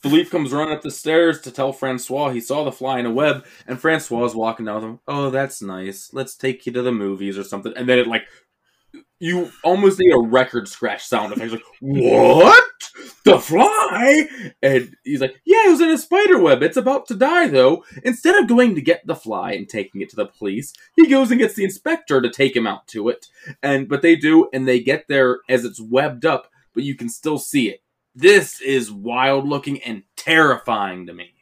[0.00, 3.10] Philippe comes running up the stairs to tell Francois he saw the fly in a
[3.10, 5.00] web, and Francois is walking down with him.
[5.08, 6.10] Oh, that's nice.
[6.12, 7.72] Let's take you to the movies or something.
[7.76, 8.22] And then it like
[9.18, 11.50] you almost need a record scratch sound effect.
[11.50, 12.64] Like, what?
[13.24, 14.28] The fly?
[14.62, 16.62] And he's like, Yeah, it was in a spider web.
[16.62, 17.84] It's about to die though.
[18.04, 21.30] Instead of going to get the fly and taking it to the police, he goes
[21.30, 23.26] and gets the inspector to take him out to it.
[23.62, 27.08] And but they do, and they get there as it's webbed up, but you can
[27.08, 27.82] still see it.
[28.14, 31.34] This is wild looking and terrifying to me.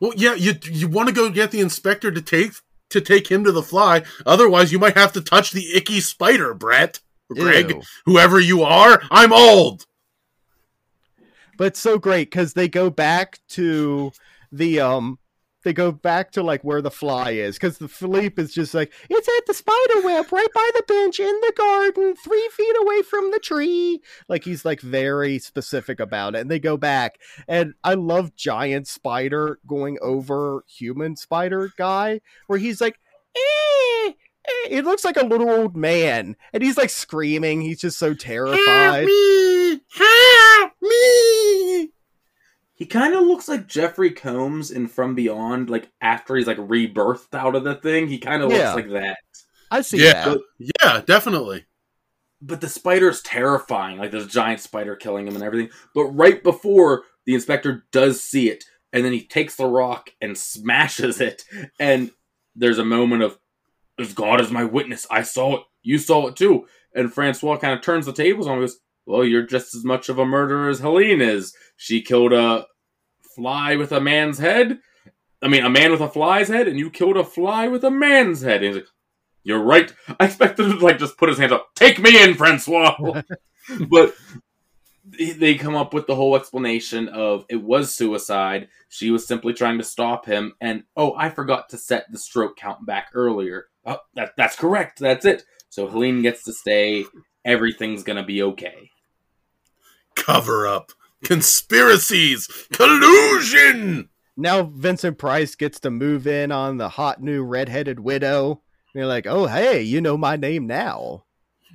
[0.00, 2.54] Well, yeah, you you want to go get the inspector to take
[2.90, 4.02] to take him to the fly.
[4.26, 7.00] Otherwise, you might have to touch the icky spider, Brett.
[7.32, 7.82] Greg, Ew.
[8.06, 9.00] whoever you are.
[9.10, 9.86] I'm old.
[11.60, 14.12] But it's so great because they go back to
[14.50, 15.18] the um
[15.62, 18.90] they go back to like where the fly is because the Philippe is just like
[19.10, 23.02] it's at the spider web right by the bench in the garden three feet away
[23.02, 27.74] from the tree like he's like very specific about it and they go back and
[27.84, 32.98] I love giant spider going over human spider guy where he's like
[33.36, 34.12] eh, eh.
[34.70, 39.04] it looks like a little old man and he's like screaming he's just so terrified
[39.04, 39.80] me!
[39.92, 41.90] Help me!
[42.80, 47.34] He kind of looks like Jeffrey Combs in From Beyond, like after he's like rebirthed
[47.34, 48.08] out of the thing.
[48.08, 48.72] He kind of Yeah.
[48.74, 49.18] looks like that.
[49.70, 50.40] I see Yeah, that
[50.82, 51.66] yeah, definitely.
[52.40, 53.98] but the spider's terrifying.
[53.98, 55.70] Like there's a giant spider killing him and everything.
[55.94, 58.64] But right before the inspector does see it,
[58.94, 61.44] and then he takes the rock and smashes it,
[61.78, 62.10] and
[62.56, 63.38] there's a moment of,
[63.98, 65.62] "As God is my witness, I saw it.
[65.82, 69.24] You saw it too." And Francois kind of turns the tables on and goes, "Well,
[69.24, 71.54] you're just as much of a murderer as Helene is.
[71.76, 72.66] She killed a
[73.34, 74.78] fly with a man's head.
[75.42, 77.90] I mean, a man with a fly's head, and you killed a fly with a
[77.90, 78.86] man's head." And he's like,
[79.42, 79.92] "You're right.
[80.18, 81.74] I expected him to like just put his hands up.
[81.74, 83.22] Take me in, Francois."
[83.88, 84.14] but
[85.18, 88.68] they come up with the whole explanation of it was suicide.
[88.88, 92.56] She was simply trying to stop him, and oh, I forgot to set the stroke
[92.56, 93.66] count back earlier.
[93.84, 94.98] Oh, that, that's correct.
[94.98, 95.44] That's it.
[95.68, 97.04] So Helene gets to stay.
[97.44, 98.90] Everything's gonna be okay.
[100.14, 100.92] Cover up,
[101.24, 104.08] conspiracies, collusion.
[104.36, 108.50] Now Vincent Price gets to move in on the hot new redheaded widow.
[108.92, 111.24] And you're like, oh hey, you know my name now.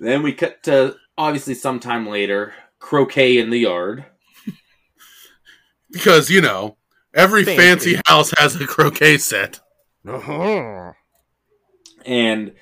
[0.00, 4.04] Then we cut to obviously sometime later, croquet in the yard.
[5.92, 6.76] Because, you know,
[7.14, 7.94] every Fancy.
[7.94, 9.60] fancy house has a croquet set.
[10.08, 10.92] Uh-huh.
[12.04, 12.52] and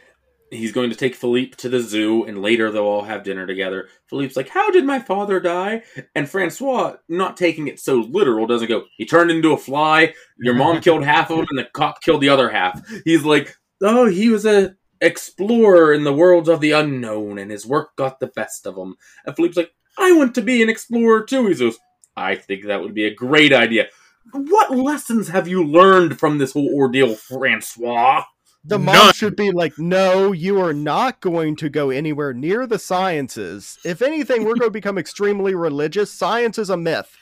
[0.50, 3.88] he's going to take Philippe to the zoo, and later they'll all have dinner together.
[4.08, 5.82] Philippe's like, "How did my father die?"
[6.14, 10.14] And Francois, not taking it so literal, doesn't go, "He turned into a fly.
[10.38, 13.54] Your mom killed half of him, and the cop killed the other half." He's like,
[13.82, 18.20] "Oh, he was a explorer in the worlds of the unknown, and his work got
[18.20, 21.54] the best of him." And Philippe's like, "I want to be an explorer too." He
[21.54, 21.78] goes,
[22.16, 23.88] "I think that would be a great idea."
[24.32, 28.24] What lessons have you learned from this whole ordeal, Francois?
[28.62, 29.12] The mom None.
[29.14, 33.78] should be like, no, you are not going to go anywhere near the sciences.
[33.84, 36.12] If anything, we're going to become extremely religious.
[36.12, 37.16] Science is a myth.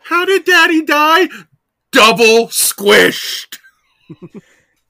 [0.00, 1.28] How did daddy die?
[1.92, 3.58] Double squished.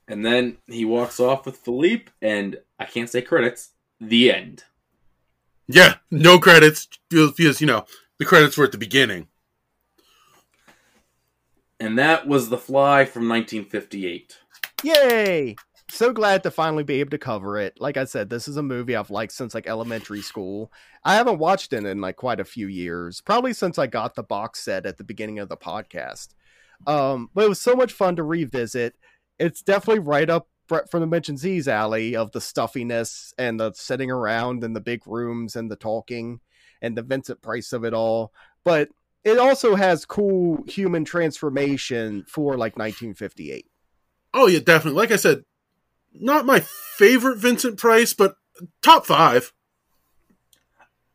[0.07, 3.71] And then he walks off with Philippe, and I can't say credits.
[4.01, 4.65] The end.
[5.67, 7.87] Yeah, no credits because, you know,
[8.19, 9.29] the credits were at the beginning.
[11.81, 14.39] And that was The Fly from 1958.
[14.85, 15.57] Yay!
[15.89, 17.81] So glad to finally be able to cover it.
[17.81, 20.71] Like I said, this is a movie I've liked since like elementary school.
[21.05, 24.23] I haven't watched it in like quite a few years, probably since I got the
[24.23, 26.35] box set at the beginning of the podcast.
[26.87, 28.95] Um, but it was so much fun to revisit.
[29.39, 34.65] It's definitely right up from Dimension Z's alley of the stuffiness and the sitting around
[34.65, 36.41] and the big rooms and the talking
[36.83, 38.33] and the Vincent Price of it all.
[38.65, 38.91] But
[39.25, 43.67] it also has cool human transformation for like 1958.
[44.35, 45.01] Oh, yeah, definitely.
[45.01, 45.45] Like I said,
[46.13, 48.35] not my favorite Vincent Price, but
[48.83, 49.53] top five.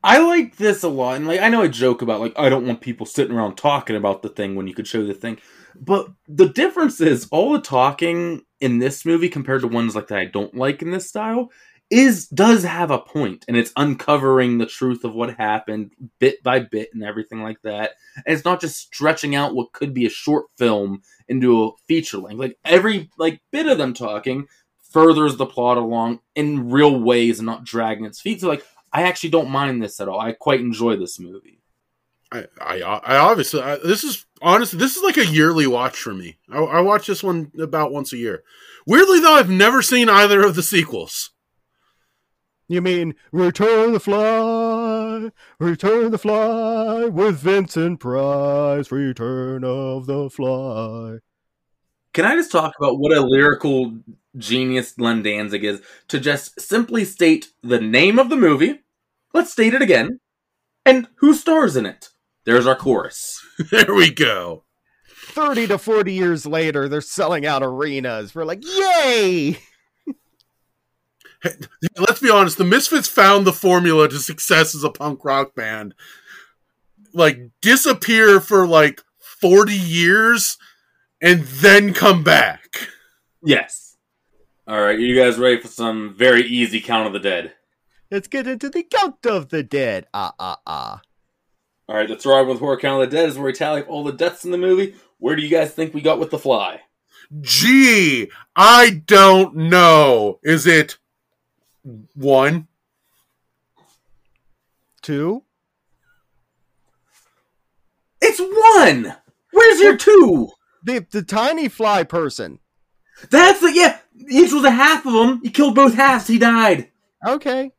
[0.01, 2.65] I like this a lot, and like I know I joke about like I don't
[2.65, 5.39] want people sitting around talking about the thing when you could show the thing,
[5.75, 10.19] but the difference is all the talking in this movie compared to ones like that
[10.19, 11.51] I don't like in this style
[11.89, 16.59] is does have a point, and it's uncovering the truth of what happened bit by
[16.59, 17.93] bit and everything like that,
[18.25, 22.17] and it's not just stretching out what could be a short film into a feature
[22.17, 22.39] length.
[22.39, 24.47] Like every like bit of them talking
[24.91, 28.41] furthers the plot along in real ways and not dragging its feet.
[28.41, 30.19] So like I actually don't mind this at all.
[30.19, 31.61] I quite enjoy this movie.
[32.31, 36.13] I, I, I obviously, I, this is honestly, this is like a yearly watch for
[36.13, 36.37] me.
[36.51, 38.43] I, I watch this one about once a year.
[38.85, 41.31] Weirdly, though, I've never seen either of the sequels.
[42.71, 51.17] You mean Return the Fly, Return the Fly with Vincent Price, Return of the Fly.
[52.13, 53.97] Can I just talk about what a lyrical
[54.37, 58.81] genius Glenn Danzig is to just simply state the name of the movie?
[59.33, 60.19] Let's state it again.
[60.85, 62.09] And who stars in it?
[62.45, 63.43] There's our chorus.
[63.71, 64.63] there we go.
[65.07, 68.35] 30 to 40 years later, they're selling out arenas.
[68.35, 69.57] We're like, yay!
[71.41, 71.51] Hey,
[71.97, 75.95] let's be honest, the Misfits found the formula to success as a punk rock band.
[77.13, 80.57] Like, disappear for like 40 years
[81.21, 82.87] and then come back.
[83.43, 83.97] Yes.
[84.67, 87.53] All right, you guys ready for some very easy count of the dead?
[88.11, 90.07] Let's get into the count of the dead.
[90.13, 91.01] Ah, ah, ah.
[91.87, 93.89] All right, let's ride with horror count of the dead is where we tally up
[93.89, 94.95] all the deaths in the movie.
[95.17, 96.81] Where do you guys think we got with the fly?
[97.41, 100.39] Gee, I don't know.
[100.43, 100.97] Is it
[102.13, 102.67] one?
[105.01, 105.43] Two?
[108.21, 109.15] It's one.
[109.51, 110.49] Where's your two?
[110.83, 112.59] The, the tiny fly person.
[113.29, 113.99] That's the yeah.
[114.29, 115.39] Each was a half of them.
[115.43, 116.27] He killed both halves.
[116.27, 116.89] He died.
[117.25, 117.71] Okay.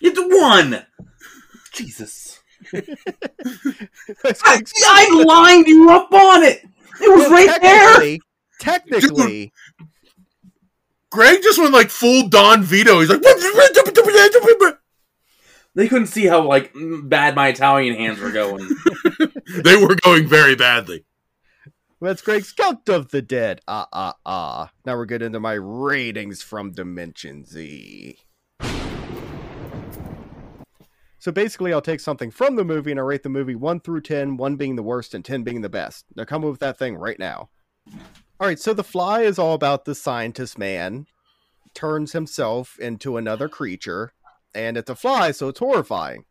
[0.00, 0.84] It's one.
[1.72, 2.40] Jesus.
[2.74, 6.62] I, I lined you up on it.
[7.00, 7.80] It was Well, right there.
[7.94, 8.20] technically,
[8.60, 9.52] technically,
[11.10, 13.00] Greg just went like full Don Vito.
[13.00, 13.22] He's like,
[15.74, 16.72] They couldn't see how like
[17.04, 18.68] bad my Italian hands were going.
[19.64, 21.04] they were going very badly.
[22.00, 23.60] That's Greg's Count of the Dead.
[23.66, 24.70] Ah, ah, ah.
[24.84, 28.18] Now we're getting into my ratings from Dimension Z.
[31.20, 34.02] So basically, I'll take something from the movie and I'll rate the movie 1 through
[34.02, 36.04] 10, 1 being the worst and 10 being the best.
[36.14, 37.50] Now come up with that thing right now.
[38.40, 41.06] All right, so The Fly is all about the scientist man
[41.74, 44.12] turns himself into another creature,
[44.54, 46.24] and it's a fly, so it's horrifying.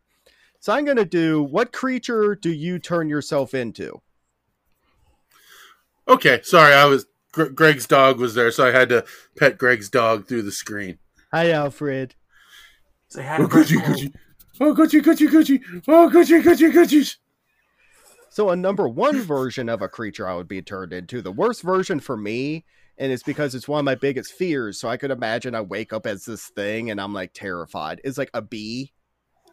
[0.60, 4.00] So I'm going to do what creature do you turn yourself into?
[6.08, 9.04] Okay, sorry, I was Gr- Greg's dog was there, so I had to
[9.36, 10.98] pet Greg's dog through the screen.
[11.32, 12.14] Hi, Alfred.
[13.08, 14.14] Say hi Oh, to Gucci, Gucci.
[14.60, 15.82] Oh, Gucci, Gucci, Gucci.
[15.86, 17.16] Oh, Gucci, Gucci, Gucci.
[18.38, 21.20] So a number one version of a creature I would be turned into.
[21.20, 22.64] The worst version for me,
[22.96, 24.78] and it's because it's one of my biggest fears.
[24.78, 28.00] So I could imagine I wake up as this thing and I'm like terrified.
[28.04, 28.92] Is like a bee.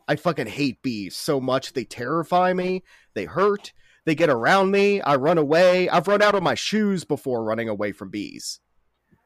[0.07, 1.73] I fucking hate bees so much.
[1.73, 2.83] They terrify me.
[3.15, 3.73] They hurt.
[4.05, 5.01] They get around me.
[5.01, 5.89] I run away.
[5.89, 8.59] I've run out of my shoes before running away from bees.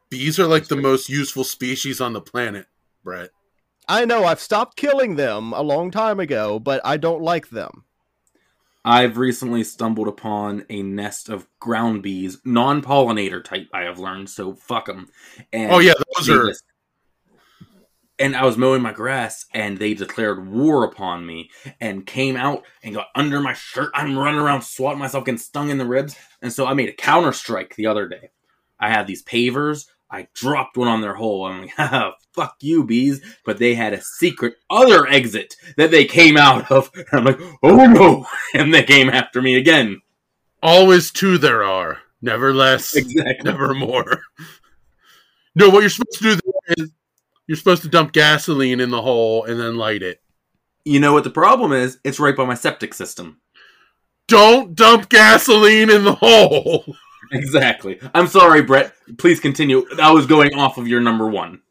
[0.09, 2.67] Bees are like the most useful species on the planet,
[3.03, 3.31] Brett.
[3.89, 7.83] I know I've stopped killing them a long time ago, but I don't like them.
[8.85, 13.67] I've recently stumbled upon a nest of ground bees, non-pollinator type.
[13.73, 15.07] I have learned, so fuck them.
[15.51, 16.47] And Oh yeah, those are.
[16.47, 16.63] just-
[18.17, 21.49] And I was mowing my grass, and they declared war upon me,
[21.79, 23.91] and came out and got under my shirt.
[23.93, 26.93] I'm running around swatting myself, getting stung in the ribs, and so I made a
[26.93, 28.31] counter strike the other day.
[28.79, 29.85] I had these pavers.
[30.11, 31.45] I dropped one on their hole.
[31.45, 33.21] I'm like, Haha, fuck you, bees.
[33.45, 36.91] But they had a secret other exit that they came out of.
[36.95, 38.25] And I'm like, oh no.
[38.53, 40.01] And they came after me again.
[40.61, 43.35] Always two there are, never less, Exactly.
[43.49, 44.21] never more.
[45.55, 46.91] No, what you're supposed to do is
[47.47, 50.21] you're supposed to dump gasoline in the hole and then light it.
[50.85, 51.97] You know what the problem is?
[52.03, 53.39] It's right by my septic system.
[54.27, 56.95] Don't dump gasoline in the hole.
[57.31, 57.99] Exactly.
[58.13, 58.93] I'm sorry, Brett.
[59.17, 59.85] Please continue.
[60.01, 61.61] I was going off of your number one.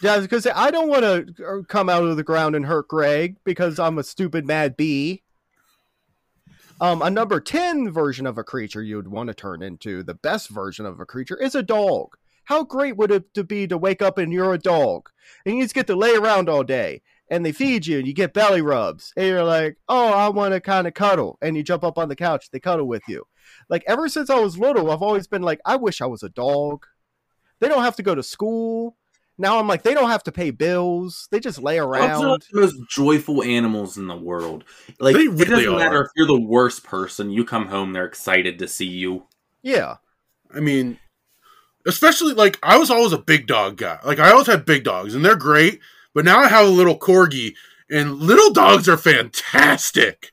[0.00, 3.78] Yeah, say I don't want to come out of the ground and hurt Greg because
[3.78, 5.22] I'm a stupid mad bee.
[6.80, 10.14] Um, a number ten version of a creature you would want to turn into the
[10.14, 12.16] best version of a creature is a dog.
[12.44, 15.10] How great would it be to wake up and you're a dog
[15.44, 18.14] and you just get to lay around all day and they feed you and you
[18.14, 21.62] get belly rubs and you're like, oh, I want to kind of cuddle and you
[21.62, 23.26] jump up on the couch, they cuddle with you.
[23.68, 26.28] Like ever since I was little, I've always been like, I wish I was a
[26.28, 26.86] dog.
[27.60, 28.96] They don't have to go to school.
[29.40, 31.28] Now I'm like, they don't have to pay bills.
[31.30, 32.42] They just lay Dogs are around.
[32.52, 34.64] the most joyful animals in the world.
[34.98, 35.78] Like They it doesn't are.
[35.78, 37.30] matter if you're the worst person.
[37.30, 39.26] You come home, they're excited to see you.
[39.62, 39.96] Yeah.
[40.52, 40.98] I mean,
[41.86, 43.98] especially like I was always a big dog guy.
[44.04, 45.80] Like I always had big dogs, and they're great.
[46.14, 47.54] But now I have a little corgi,
[47.90, 50.32] and little dogs are fantastic.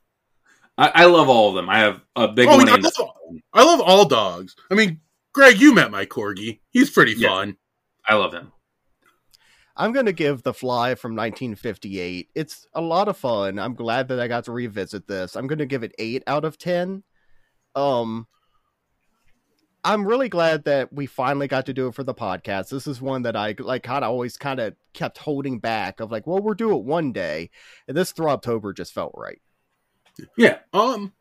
[0.78, 1.69] I, I love all of them.
[1.69, 3.09] I have a big Oh, I one mean, I love.
[3.53, 4.55] I love all dogs.
[4.69, 4.99] I mean,
[5.34, 6.59] Greg, you met my corgi.
[6.71, 7.30] He's pretty Yeah.
[7.30, 7.57] fun.
[8.07, 8.51] I love him.
[9.78, 12.30] I'm going to give The Fly from 1958.
[12.36, 13.59] It's a lot of fun.
[13.59, 15.36] I'm glad that I got to revisit this.
[15.36, 17.03] I'm going to give it 8 out of 10.
[17.76, 18.28] Um
[19.84, 22.69] I'm really glad that we finally got to do it for the podcast.
[22.69, 26.11] This is one that I like kind of always kind of kept holding back of
[26.11, 27.51] like, well, we'll do it one day.
[27.88, 29.39] And this Throbtober just felt right.
[30.38, 30.59] Yeah.
[30.74, 31.13] Um,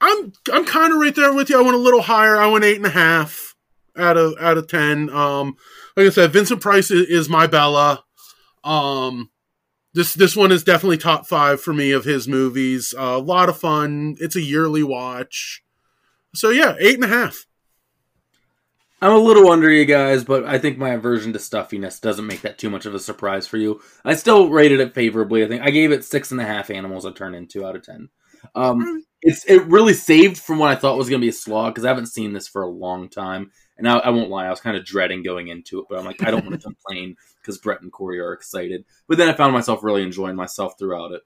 [0.00, 1.58] I'm I'm kind of right there with you.
[1.58, 2.36] I went a little higher.
[2.36, 3.54] I went eight and a half
[3.96, 5.08] out of out of ten.
[5.10, 5.56] Um,
[5.96, 8.04] like I said, Vincent Price is, is my Bela.
[8.64, 9.30] Um,
[9.94, 12.94] this this one is definitely top five for me of his movies.
[12.98, 14.16] Uh, a lot of fun.
[14.18, 15.62] It's a yearly watch.
[16.34, 17.46] So yeah, eight and a half.
[19.02, 22.42] I'm a little under you guys, but I think my aversion to stuffiness doesn't make
[22.42, 23.80] that too much of a surprise for you.
[24.04, 25.44] I still rated it favorably.
[25.44, 27.82] I think I gave it six and a half animals I turned into out of
[27.82, 28.10] ten.
[28.54, 31.74] Um, it's it really saved from what I thought was going to be a slog
[31.74, 34.50] because I haven't seen this for a long time, and I, I won't lie, I
[34.50, 37.16] was kind of dreading going into it, but I'm like, I don't want to complain
[37.40, 38.84] because Brett and Corey are excited.
[39.08, 41.22] But then I found myself really enjoying myself throughout it.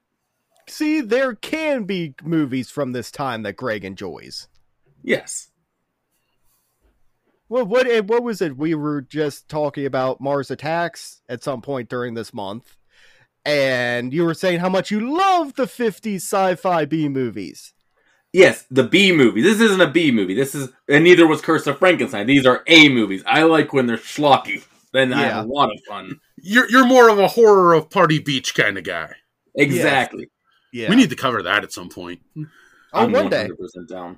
[0.67, 4.47] See, there can be movies from this time that Greg enjoys.
[5.01, 5.49] Yes,
[7.49, 8.57] Well, what what was it?
[8.57, 12.76] We were just talking about Mars Attacks at some point during this month,
[13.47, 17.73] and you were saying how much you love the '50s sci-fi B movies.
[18.33, 19.41] yes, the B movie.
[19.41, 20.33] This isn't a B movie.
[20.35, 22.27] This is, and neither was Curse of Frankenstein.
[22.27, 23.23] These are A movies.
[23.25, 24.63] I like when they're schlocky.
[24.93, 26.19] Then I have a lot of fun.
[26.37, 29.13] You're you're more of a horror of Party Beach kind of guy.
[29.55, 30.29] Exactly.
[30.73, 32.19] Yeah, We need to cover that at some point.
[32.37, 32.45] oh
[32.93, 33.47] I'm one day.
[33.49, 34.17] 100% down.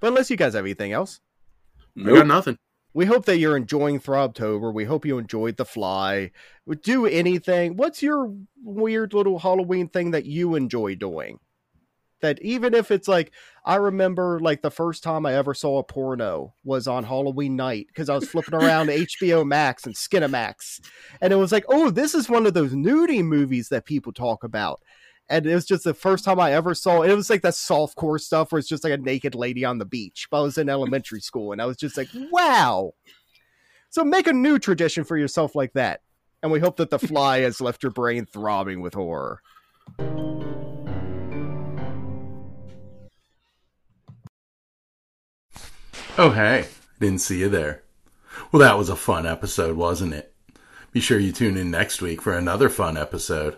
[0.00, 1.20] But unless you guys have anything else,
[1.98, 2.58] I got nothing.
[2.98, 4.74] We hope that you're enjoying Throbtober.
[4.74, 6.32] We hope you enjoyed The Fly.
[6.82, 7.76] Do anything.
[7.76, 11.38] What's your weird little Halloween thing that you enjoy doing?
[12.22, 13.30] That even if it's like,
[13.64, 17.86] I remember like the first time I ever saw a porno was on Halloween night
[17.86, 20.80] because I was flipping around HBO Max and Skinemax.
[21.20, 24.42] And it was like, oh, this is one of those nudie movies that people talk
[24.42, 24.82] about
[25.30, 27.14] and it was just the first time I ever saw it.
[27.14, 29.84] was like that soft core stuff where it's just like a naked lady on the
[29.84, 30.26] beach.
[30.30, 32.92] But I was in elementary school and I was just like, wow.
[33.90, 36.00] So make a new tradition for yourself like that.
[36.42, 39.40] And we hope that the fly has left your brain throbbing with horror.
[46.20, 46.66] Oh, hey,
[46.98, 47.82] didn't see you there.
[48.50, 50.34] Well, that was a fun episode, wasn't it?
[50.90, 53.56] Be sure you tune in next week for another fun episode.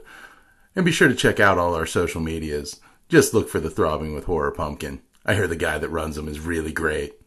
[0.80, 2.80] And be sure to check out all our social medias.
[3.10, 5.02] Just look for the Throbbing with Horror Pumpkin.
[5.26, 7.19] I hear the guy that runs them is really great.